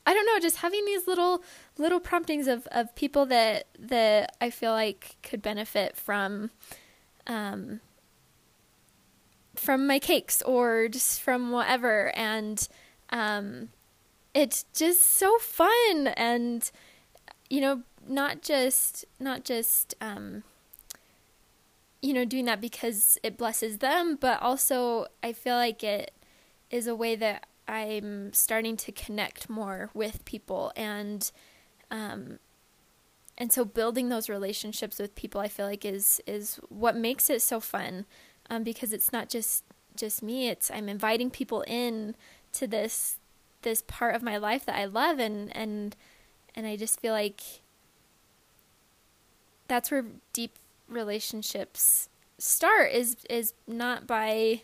I 0.05 0.13
don't 0.13 0.25
know, 0.25 0.39
just 0.39 0.57
having 0.57 0.83
these 0.85 1.07
little 1.07 1.43
little 1.77 1.99
promptings 1.99 2.47
of, 2.47 2.67
of 2.71 2.93
people 2.95 3.25
that 3.27 3.67
that 3.77 4.35
I 4.41 4.49
feel 4.49 4.71
like 4.71 5.15
could 5.23 5.41
benefit 5.41 5.95
from 5.95 6.49
um 7.25 7.79
from 9.59 9.85
my 9.85 9.99
cakes 9.99 10.41
or 10.43 10.87
just 10.87 11.21
from 11.21 11.51
whatever. 11.51 12.15
And 12.15 12.67
um 13.11 13.69
it's 14.33 14.65
just 14.73 15.03
so 15.03 15.37
fun 15.39 16.07
and 16.15 16.71
you 17.49 17.59
know 17.59 17.81
not 18.07 18.41
just 18.41 19.05
not 19.19 19.43
just 19.43 19.95
um, 20.01 20.43
you 22.01 22.13
know 22.13 22.25
doing 22.25 22.45
that 22.45 22.61
because 22.61 23.17
it 23.23 23.37
blesses 23.37 23.77
them, 23.77 24.17
but 24.19 24.41
also 24.41 25.07
I 25.23 25.33
feel 25.33 25.55
like 25.55 25.83
it 25.83 26.11
is 26.71 26.87
a 26.87 26.95
way 26.95 27.15
that 27.15 27.45
I'm 27.67 28.33
starting 28.33 28.77
to 28.77 28.91
connect 28.91 29.49
more 29.49 29.89
with 29.93 30.25
people 30.25 30.71
and 30.75 31.29
um, 31.91 32.39
and 33.37 33.53
so 33.53 33.63
building 33.63 34.09
those 34.09 34.29
relationships 34.29 34.99
with 34.99 35.15
people 35.15 35.39
I 35.39 35.47
feel 35.47 35.67
like 35.67 35.85
is 35.85 36.21
is 36.25 36.59
what 36.69 36.95
makes 36.95 37.29
it 37.29 37.41
so 37.41 37.59
fun 37.59 38.05
um, 38.49 38.63
because 38.63 38.93
it's 38.93 39.11
not 39.11 39.29
just 39.29 39.63
just 39.95 40.23
me 40.23 40.47
it's 40.47 40.71
I'm 40.71 40.87
inviting 40.87 41.29
people 41.29 41.61
in 41.67 42.15
to 42.53 42.67
this 42.67 43.17
this 43.61 43.83
part 43.87 44.15
of 44.15 44.23
my 44.23 44.37
life 44.37 44.65
that 44.65 44.75
I 44.75 44.85
love 44.85 45.19
and 45.19 45.55
and 45.55 45.95
and 46.55 46.65
I 46.65 46.75
just 46.75 46.99
feel 46.99 47.13
like 47.13 47.41
that's 49.67 49.91
where 49.91 50.05
deep 50.33 50.55
relationships 50.87 52.09
start 52.37 52.91
is 52.91 53.17
is 53.29 53.53
not 53.67 54.07
by 54.07 54.61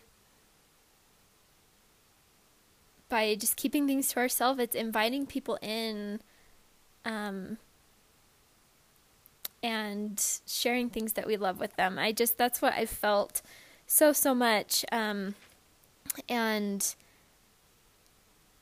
by 3.08 3.34
just 3.34 3.56
keeping 3.56 3.86
things 3.86 4.08
to 4.08 4.18
ourselves 4.18 4.58
it's 4.58 4.74
inviting 4.74 5.26
people 5.26 5.58
in 5.60 6.20
um 7.04 7.58
and 9.62 10.40
sharing 10.46 10.88
things 10.88 11.14
that 11.14 11.26
we 11.26 11.36
love 11.36 11.58
with 11.58 11.74
them. 11.76 11.98
I 11.98 12.12
just 12.12 12.38
that's 12.38 12.62
what 12.62 12.74
i 12.74 12.86
felt 12.86 13.42
so 13.86 14.12
so 14.12 14.34
much 14.34 14.84
um 14.92 15.34
and 16.28 16.94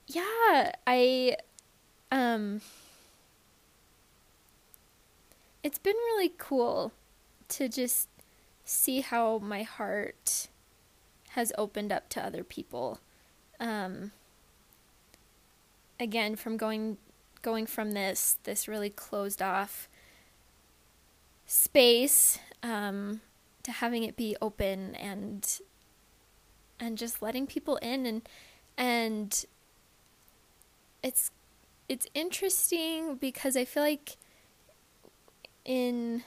yeah 0.07 0.73
i 0.87 1.37
um 2.13 2.61
it's 5.63 5.79
been 5.79 5.95
really 5.95 6.33
cool 6.37 6.93
to 7.49 7.69
just 7.69 8.09
see 8.65 9.01
how 9.01 9.39
my 9.39 9.63
heart 9.63 10.49
has 11.31 11.53
opened 11.59 11.91
up 11.91 12.09
to 12.11 12.25
other 12.25 12.45
people. 12.45 13.01
Um, 13.59 14.13
again, 15.99 16.37
from 16.37 16.57
going 16.57 16.99
going 17.43 17.67
from 17.67 17.93
this 17.93 18.39
this 18.45 18.67
really 18.67 18.89
closed 18.89 19.43
off 19.43 19.89
space 21.47 22.39
um, 22.63 23.21
to 23.65 23.73
having 23.73 24.05
it 24.05 24.17
be 24.17 24.37
open 24.41 24.95
and 24.95 25.61
and 26.81 26.97
just 26.97 27.21
letting 27.23 27.47
people 27.47 27.77
in 27.77 28.07
and 28.07 28.23
and 28.77 29.45
it's 31.03 31.31
it's 31.89 32.07
interesting 32.15 33.17
because 33.17 33.57
I 33.57 33.65
feel 33.65 33.83
like 33.83 34.17
in 35.65 36.23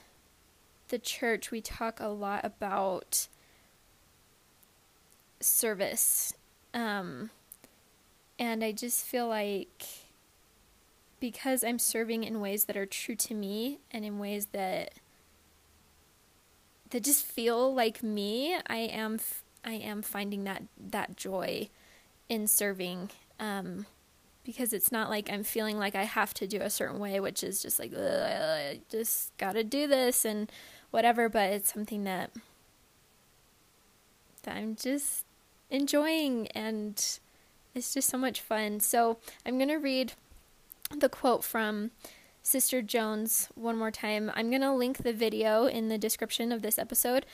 the 0.89 0.99
church, 0.99 1.51
we 1.51 1.61
talk 1.61 1.99
a 1.99 2.07
lot 2.07 2.45
about 2.45 3.27
service. 5.39 6.33
Um, 6.73 7.29
and 8.39 8.63
I 8.63 8.71
just 8.71 9.05
feel 9.05 9.27
like 9.27 9.83
because 11.19 11.63
I'm 11.63 11.79
serving 11.79 12.23
in 12.23 12.39
ways 12.39 12.65
that 12.65 12.77
are 12.77 12.85
true 12.85 13.15
to 13.15 13.33
me 13.33 13.79
and 13.91 14.05
in 14.05 14.19
ways 14.19 14.47
that 14.47 14.93
that 16.89 17.03
just 17.03 17.25
feel 17.25 17.73
like 17.73 18.01
me, 18.03 18.57
I 18.67 18.77
am 18.77 19.19
I 19.63 19.73
am 19.73 20.01
finding 20.01 20.43
that 20.45 20.63
that 20.79 21.17
joy 21.17 21.69
in 22.29 22.47
serving. 22.47 23.09
Um, 23.39 23.85
because 24.43 24.71
it's 24.71 24.93
not 24.93 25.09
like 25.09 25.29
I'm 25.29 25.43
feeling 25.43 25.77
like 25.77 25.93
I 25.93 26.03
have 26.03 26.33
to 26.35 26.47
do 26.47 26.61
a 26.61 26.69
certain 26.69 26.99
way, 26.99 27.19
which 27.19 27.43
is 27.43 27.61
just 27.61 27.79
like 27.79 27.93
I 27.93 28.79
just 28.89 29.37
got 29.37 29.53
to 29.53 29.63
do 29.63 29.87
this 29.87 30.23
and 30.23 30.49
whatever. 30.89 31.27
But 31.27 31.51
it's 31.51 31.73
something 31.73 32.05
that 32.05 32.31
that 34.43 34.55
I'm 34.55 34.77
just 34.77 35.25
enjoying, 35.69 36.47
and 36.49 36.95
it's 37.75 37.93
just 37.93 38.09
so 38.09 38.17
much 38.17 38.39
fun. 38.39 38.79
So 38.79 39.17
I'm 39.45 39.59
gonna 39.59 39.79
read 39.79 40.13
the 40.95 41.09
quote 41.09 41.43
from 41.43 41.91
Sister 42.47 42.81
Jones 42.81 43.49
one 43.55 43.77
more 43.77 43.91
time. 43.91 44.31
I'm 44.33 44.49
gonna 44.49 44.73
link 44.73 44.99
the 44.99 45.11
video 45.11 45.65
in 45.65 45.89
the 45.89 45.97
description 45.97 46.53
of 46.53 46.61
this 46.61 46.79
episode. 46.79 47.25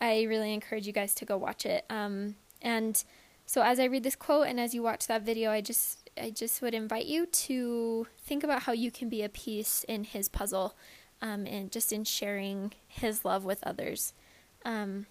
I 0.00 0.22
really 0.22 0.54
encourage 0.54 0.86
you 0.86 0.92
guys 0.92 1.12
to 1.16 1.24
go 1.24 1.36
watch 1.36 1.66
it. 1.66 1.84
Um, 1.90 2.36
and 2.62 3.02
so 3.46 3.62
as 3.62 3.80
I 3.80 3.86
read 3.86 4.04
this 4.04 4.14
quote 4.14 4.46
and 4.46 4.60
as 4.60 4.72
you 4.72 4.80
watch 4.80 5.08
that 5.08 5.22
video, 5.22 5.50
I 5.50 5.60
just 5.60 6.08
I 6.16 6.30
just 6.30 6.62
would 6.62 6.72
invite 6.72 7.06
you 7.06 7.26
to 7.26 8.06
think 8.16 8.44
about 8.44 8.62
how 8.62 8.70
you 8.70 8.92
can 8.92 9.08
be 9.08 9.24
a 9.24 9.28
piece 9.28 9.84
in 9.88 10.04
his 10.04 10.28
puzzle 10.28 10.76
um, 11.20 11.48
and 11.48 11.72
just 11.72 11.92
in 11.92 12.04
sharing 12.04 12.72
his 12.86 13.24
love 13.24 13.44
with 13.44 13.64
others. 13.64 14.12
Um, 14.64 15.06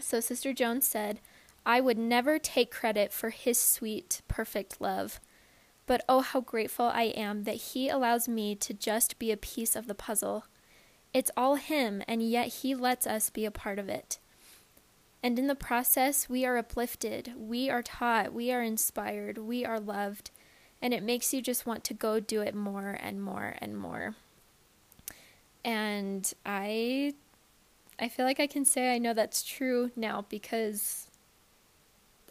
so, 0.00 0.20
Sister 0.20 0.52
Jones 0.52 0.86
said, 0.86 1.20
I 1.64 1.80
would 1.80 1.96
never 1.96 2.38
take 2.38 2.70
credit 2.70 3.10
for 3.10 3.30
his 3.30 3.58
sweet, 3.58 4.20
perfect 4.28 4.82
love. 4.82 5.18
But 5.86 6.04
oh, 6.08 6.20
how 6.20 6.40
grateful 6.40 6.86
I 6.86 7.04
am 7.16 7.44
that 7.44 7.56
he 7.56 7.88
allows 7.88 8.28
me 8.28 8.54
to 8.56 8.72
just 8.72 9.18
be 9.18 9.32
a 9.32 9.36
piece 9.36 9.74
of 9.74 9.86
the 9.86 9.94
puzzle. 9.94 10.44
It's 11.12 11.30
all 11.36 11.56
him, 11.56 12.02
and 12.08 12.22
yet 12.22 12.48
he 12.48 12.74
lets 12.74 13.06
us 13.06 13.30
be 13.30 13.44
a 13.44 13.50
part 13.50 13.78
of 13.78 13.88
it. 13.88 14.18
And 15.22 15.38
in 15.38 15.46
the 15.46 15.54
process, 15.54 16.28
we 16.28 16.44
are 16.44 16.56
uplifted, 16.56 17.34
we 17.36 17.70
are 17.70 17.82
taught, 17.82 18.32
we 18.32 18.50
are 18.50 18.62
inspired, 18.62 19.38
we 19.38 19.64
are 19.64 19.78
loved, 19.78 20.30
and 20.80 20.92
it 20.92 21.02
makes 21.02 21.32
you 21.32 21.40
just 21.40 21.64
want 21.64 21.84
to 21.84 21.94
go 21.94 22.18
do 22.18 22.40
it 22.40 22.54
more 22.54 22.98
and 23.00 23.22
more 23.22 23.54
and 23.60 23.76
more. 23.76 24.16
And 25.64 26.32
I 26.44 27.14
I 28.00 28.08
feel 28.08 28.26
like 28.26 28.40
I 28.40 28.48
can 28.48 28.64
say 28.64 28.92
I 28.92 28.98
know 28.98 29.14
that's 29.14 29.44
true 29.44 29.92
now 29.94 30.26
because 30.28 31.06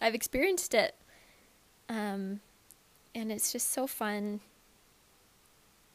I've 0.01 0.15
experienced 0.15 0.73
it. 0.73 0.95
Um, 1.87 2.41
and 3.13 3.31
it's 3.31 3.51
just 3.51 3.71
so 3.71 3.87
fun. 3.87 4.41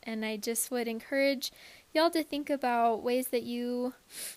And 0.03 0.25
I 0.25 0.37
just 0.37 0.71
would 0.71 0.87
encourage 0.87 1.51
y'all 1.93 2.11
to 2.11 2.23
think 2.23 2.49
about 2.51 3.03
ways 3.03 3.29
that 3.29 3.43
you 3.43 3.95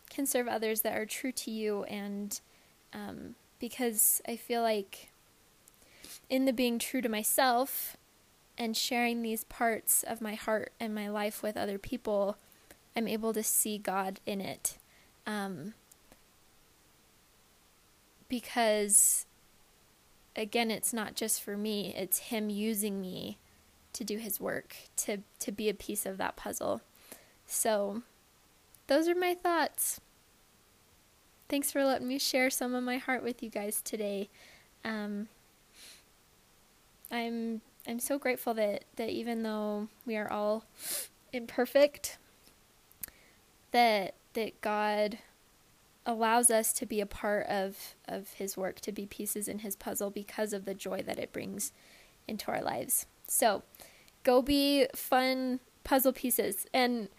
can 0.09 0.25
serve 0.25 0.47
others 0.47 0.81
that 0.81 0.97
are 0.97 1.05
true 1.05 1.31
to 1.31 1.51
you 1.51 1.83
and 1.83 2.39
um, 2.93 3.35
because 3.59 4.21
I 4.27 4.35
feel 4.35 4.61
like 4.61 5.09
in 6.29 6.45
the 6.45 6.53
being 6.53 6.79
true 6.79 7.01
to 7.01 7.09
myself 7.09 7.97
and 8.57 8.75
sharing 8.75 9.21
these 9.21 9.43
parts 9.45 10.03
of 10.03 10.21
my 10.21 10.35
heart 10.35 10.73
and 10.79 10.93
my 10.93 11.09
life 11.09 11.43
with 11.43 11.55
other 11.57 11.77
people, 11.77 12.37
I'm 12.95 13.07
able 13.07 13.33
to 13.33 13.43
see 13.43 13.77
God 13.77 14.19
in 14.25 14.41
it. 14.41 14.77
Um, 15.25 15.73
because, 18.27 19.25
again, 20.39 20.71
it's 20.71 20.93
not 20.93 21.15
just 21.15 21.43
for 21.43 21.57
me, 21.57 21.93
it's 21.95 22.19
Him 22.19 22.49
using 22.49 22.99
me 23.01 23.37
to 23.93 24.03
do 24.03 24.17
His 24.17 24.39
work, 24.39 24.75
to, 24.97 25.19
to 25.39 25.51
be 25.51 25.69
a 25.69 25.73
piece 25.73 26.05
of 26.05 26.17
that 26.17 26.35
puzzle. 26.35 26.81
So, 27.45 28.03
those 28.87 29.07
are 29.07 29.15
my 29.15 29.35
thoughts. 29.35 29.99
Thanks 31.49 31.71
for 31.71 31.83
letting 31.83 32.07
me 32.07 32.19
share 32.19 32.49
some 32.49 32.73
of 32.73 32.83
my 32.83 32.97
heart 32.97 33.23
with 33.23 33.43
you 33.43 33.49
guys 33.49 33.81
today. 33.81 34.29
Um, 34.85 35.27
I'm 37.11 37.61
I'm 37.87 37.99
so 37.99 38.19
grateful 38.19 38.53
that 38.53 38.85
that 38.97 39.09
even 39.09 39.43
though 39.43 39.87
we 40.05 40.15
are 40.15 40.31
all 40.31 40.65
imperfect, 41.33 42.17
that 43.71 44.13
that 44.33 44.61
God 44.61 45.17
allows 46.09 46.49
us 46.49 46.73
to 46.73 46.87
be 46.87 46.99
a 46.99 47.05
part 47.05 47.45
of 47.45 47.95
of 48.07 48.33
His 48.33 48.57
work, 48.57 48.81
to 48.81 48.91
be 48.91 49.05
pieces 49.05 49.47
in 49.47 49.59
His 49.59 49.75
puzzle 49.75 50.09
because 50.09 50.53
of 50.53 50.65
the 50.65 50.73
joy 50.73 51.03
that 51.03 51.19
it 51.19 51.31
brings 51.31 51.71
into 52.27 52.51
our 52.51 52.61
lives. 52.61 53.05
So, 53.27 53.61
go 54.23 54.41
be 54.41 54.87
fun 54.95 55.59
puzzle 55.83 56.11
pieces 56.11 56.65
and 56.73 57.09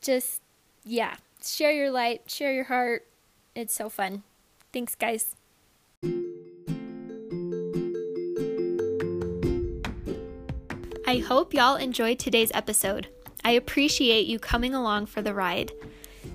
just 0.00 0.40
yeah 0.84 1.16
share 1.44 1.72
your 1.72 1.90
light, 1.90 2.22
share 2.30 2.54
your 2.54 2.64
heart. 2.64 3.06
It's 3.56 3.74
so 3.74 3.88
fun. 3.88 4.22
Thanks, 4.72 4.94
guys. 4.94 5.34
I 11.04 11.18
hope 11.18 11.52
y'all 11.52 11.76
enjoyed 11.76 12.20
today's 12.20 12.52
episode. 12.54 13.08
I 13.42 13.52
appreciate 13.52 14.26
you 14.26 14.38
coming 14.38 14.74
along 14.74 15.06
for 15.06 15.22
the 15.22 15.34
ride. 15.34 15.72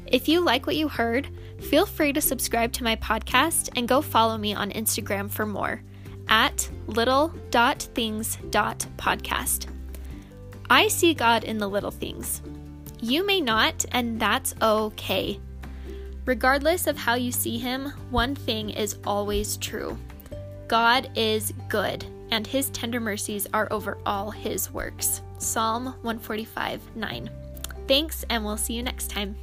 If 0.08 0.28
you 0.28 0.44
like 0.44 0.68
what 0.68 0.76
you 0.76 0.88
heard, 0.88 1.30
feel 1.60 1.86
free 1.86 2.14
to 2.14 2.22
subscribe 2.22 2.72
to 2.74 2.84
my 2.84 2.96
podcast 2.98 3.70
and 3.76 3.88
go 3.88 4.02
follow 4.02 4.38
me 4.38 4.54
on 4.54 4.72
Instagram 4.72 5.30
for 5.30 5.46
more 5.46 5.82
at 6.28 6.70
little.things.podcast. 6.88 9.68
I 10.70 10.88
see 10.88 11.14
God 11.14 11.44
in 11.44 11.58
the 11.58 11.68
little 11.68 11.92
things. 11.92 12.42
You 13.02 13.26
may 13.26 13.42
not, 13.42 13.86
and 13.92 14.20
that's 14.20 14.56
okay. 14.62 15.40
Regardless 16.26 16.88
of 16.88 16.98
how 16.98 17.16
you 17.16 17.32
see 17.32 17.58
Him, 17.58 17.88
one 18.10 18.36
thing 18.36 18.70
is 18.70 18.98
always 19.06 19.58
true 19.58 19.98
God 20.68 21.10
is 21.16 21.54
good, 21.68 22.06
and 22.32 22.48
His 22.48 22.70
tender 22.70 23.00
mercies 23.00 23.48
are 23.54 23.68
over 23.72 23.98
all 24.06 24.32
His 24.32 24.72
works. 24.72 25.22
Psalm 25.38 25.86
145 26.02 26.82
9. 26.96 27.30
Thanks, 27.88 28.26
and 28.30 28.46
we'll 28.46 28.58
see 28.58 28.74
you 28.74 28.84
next 28.84 29.10
time. 29.10 29.36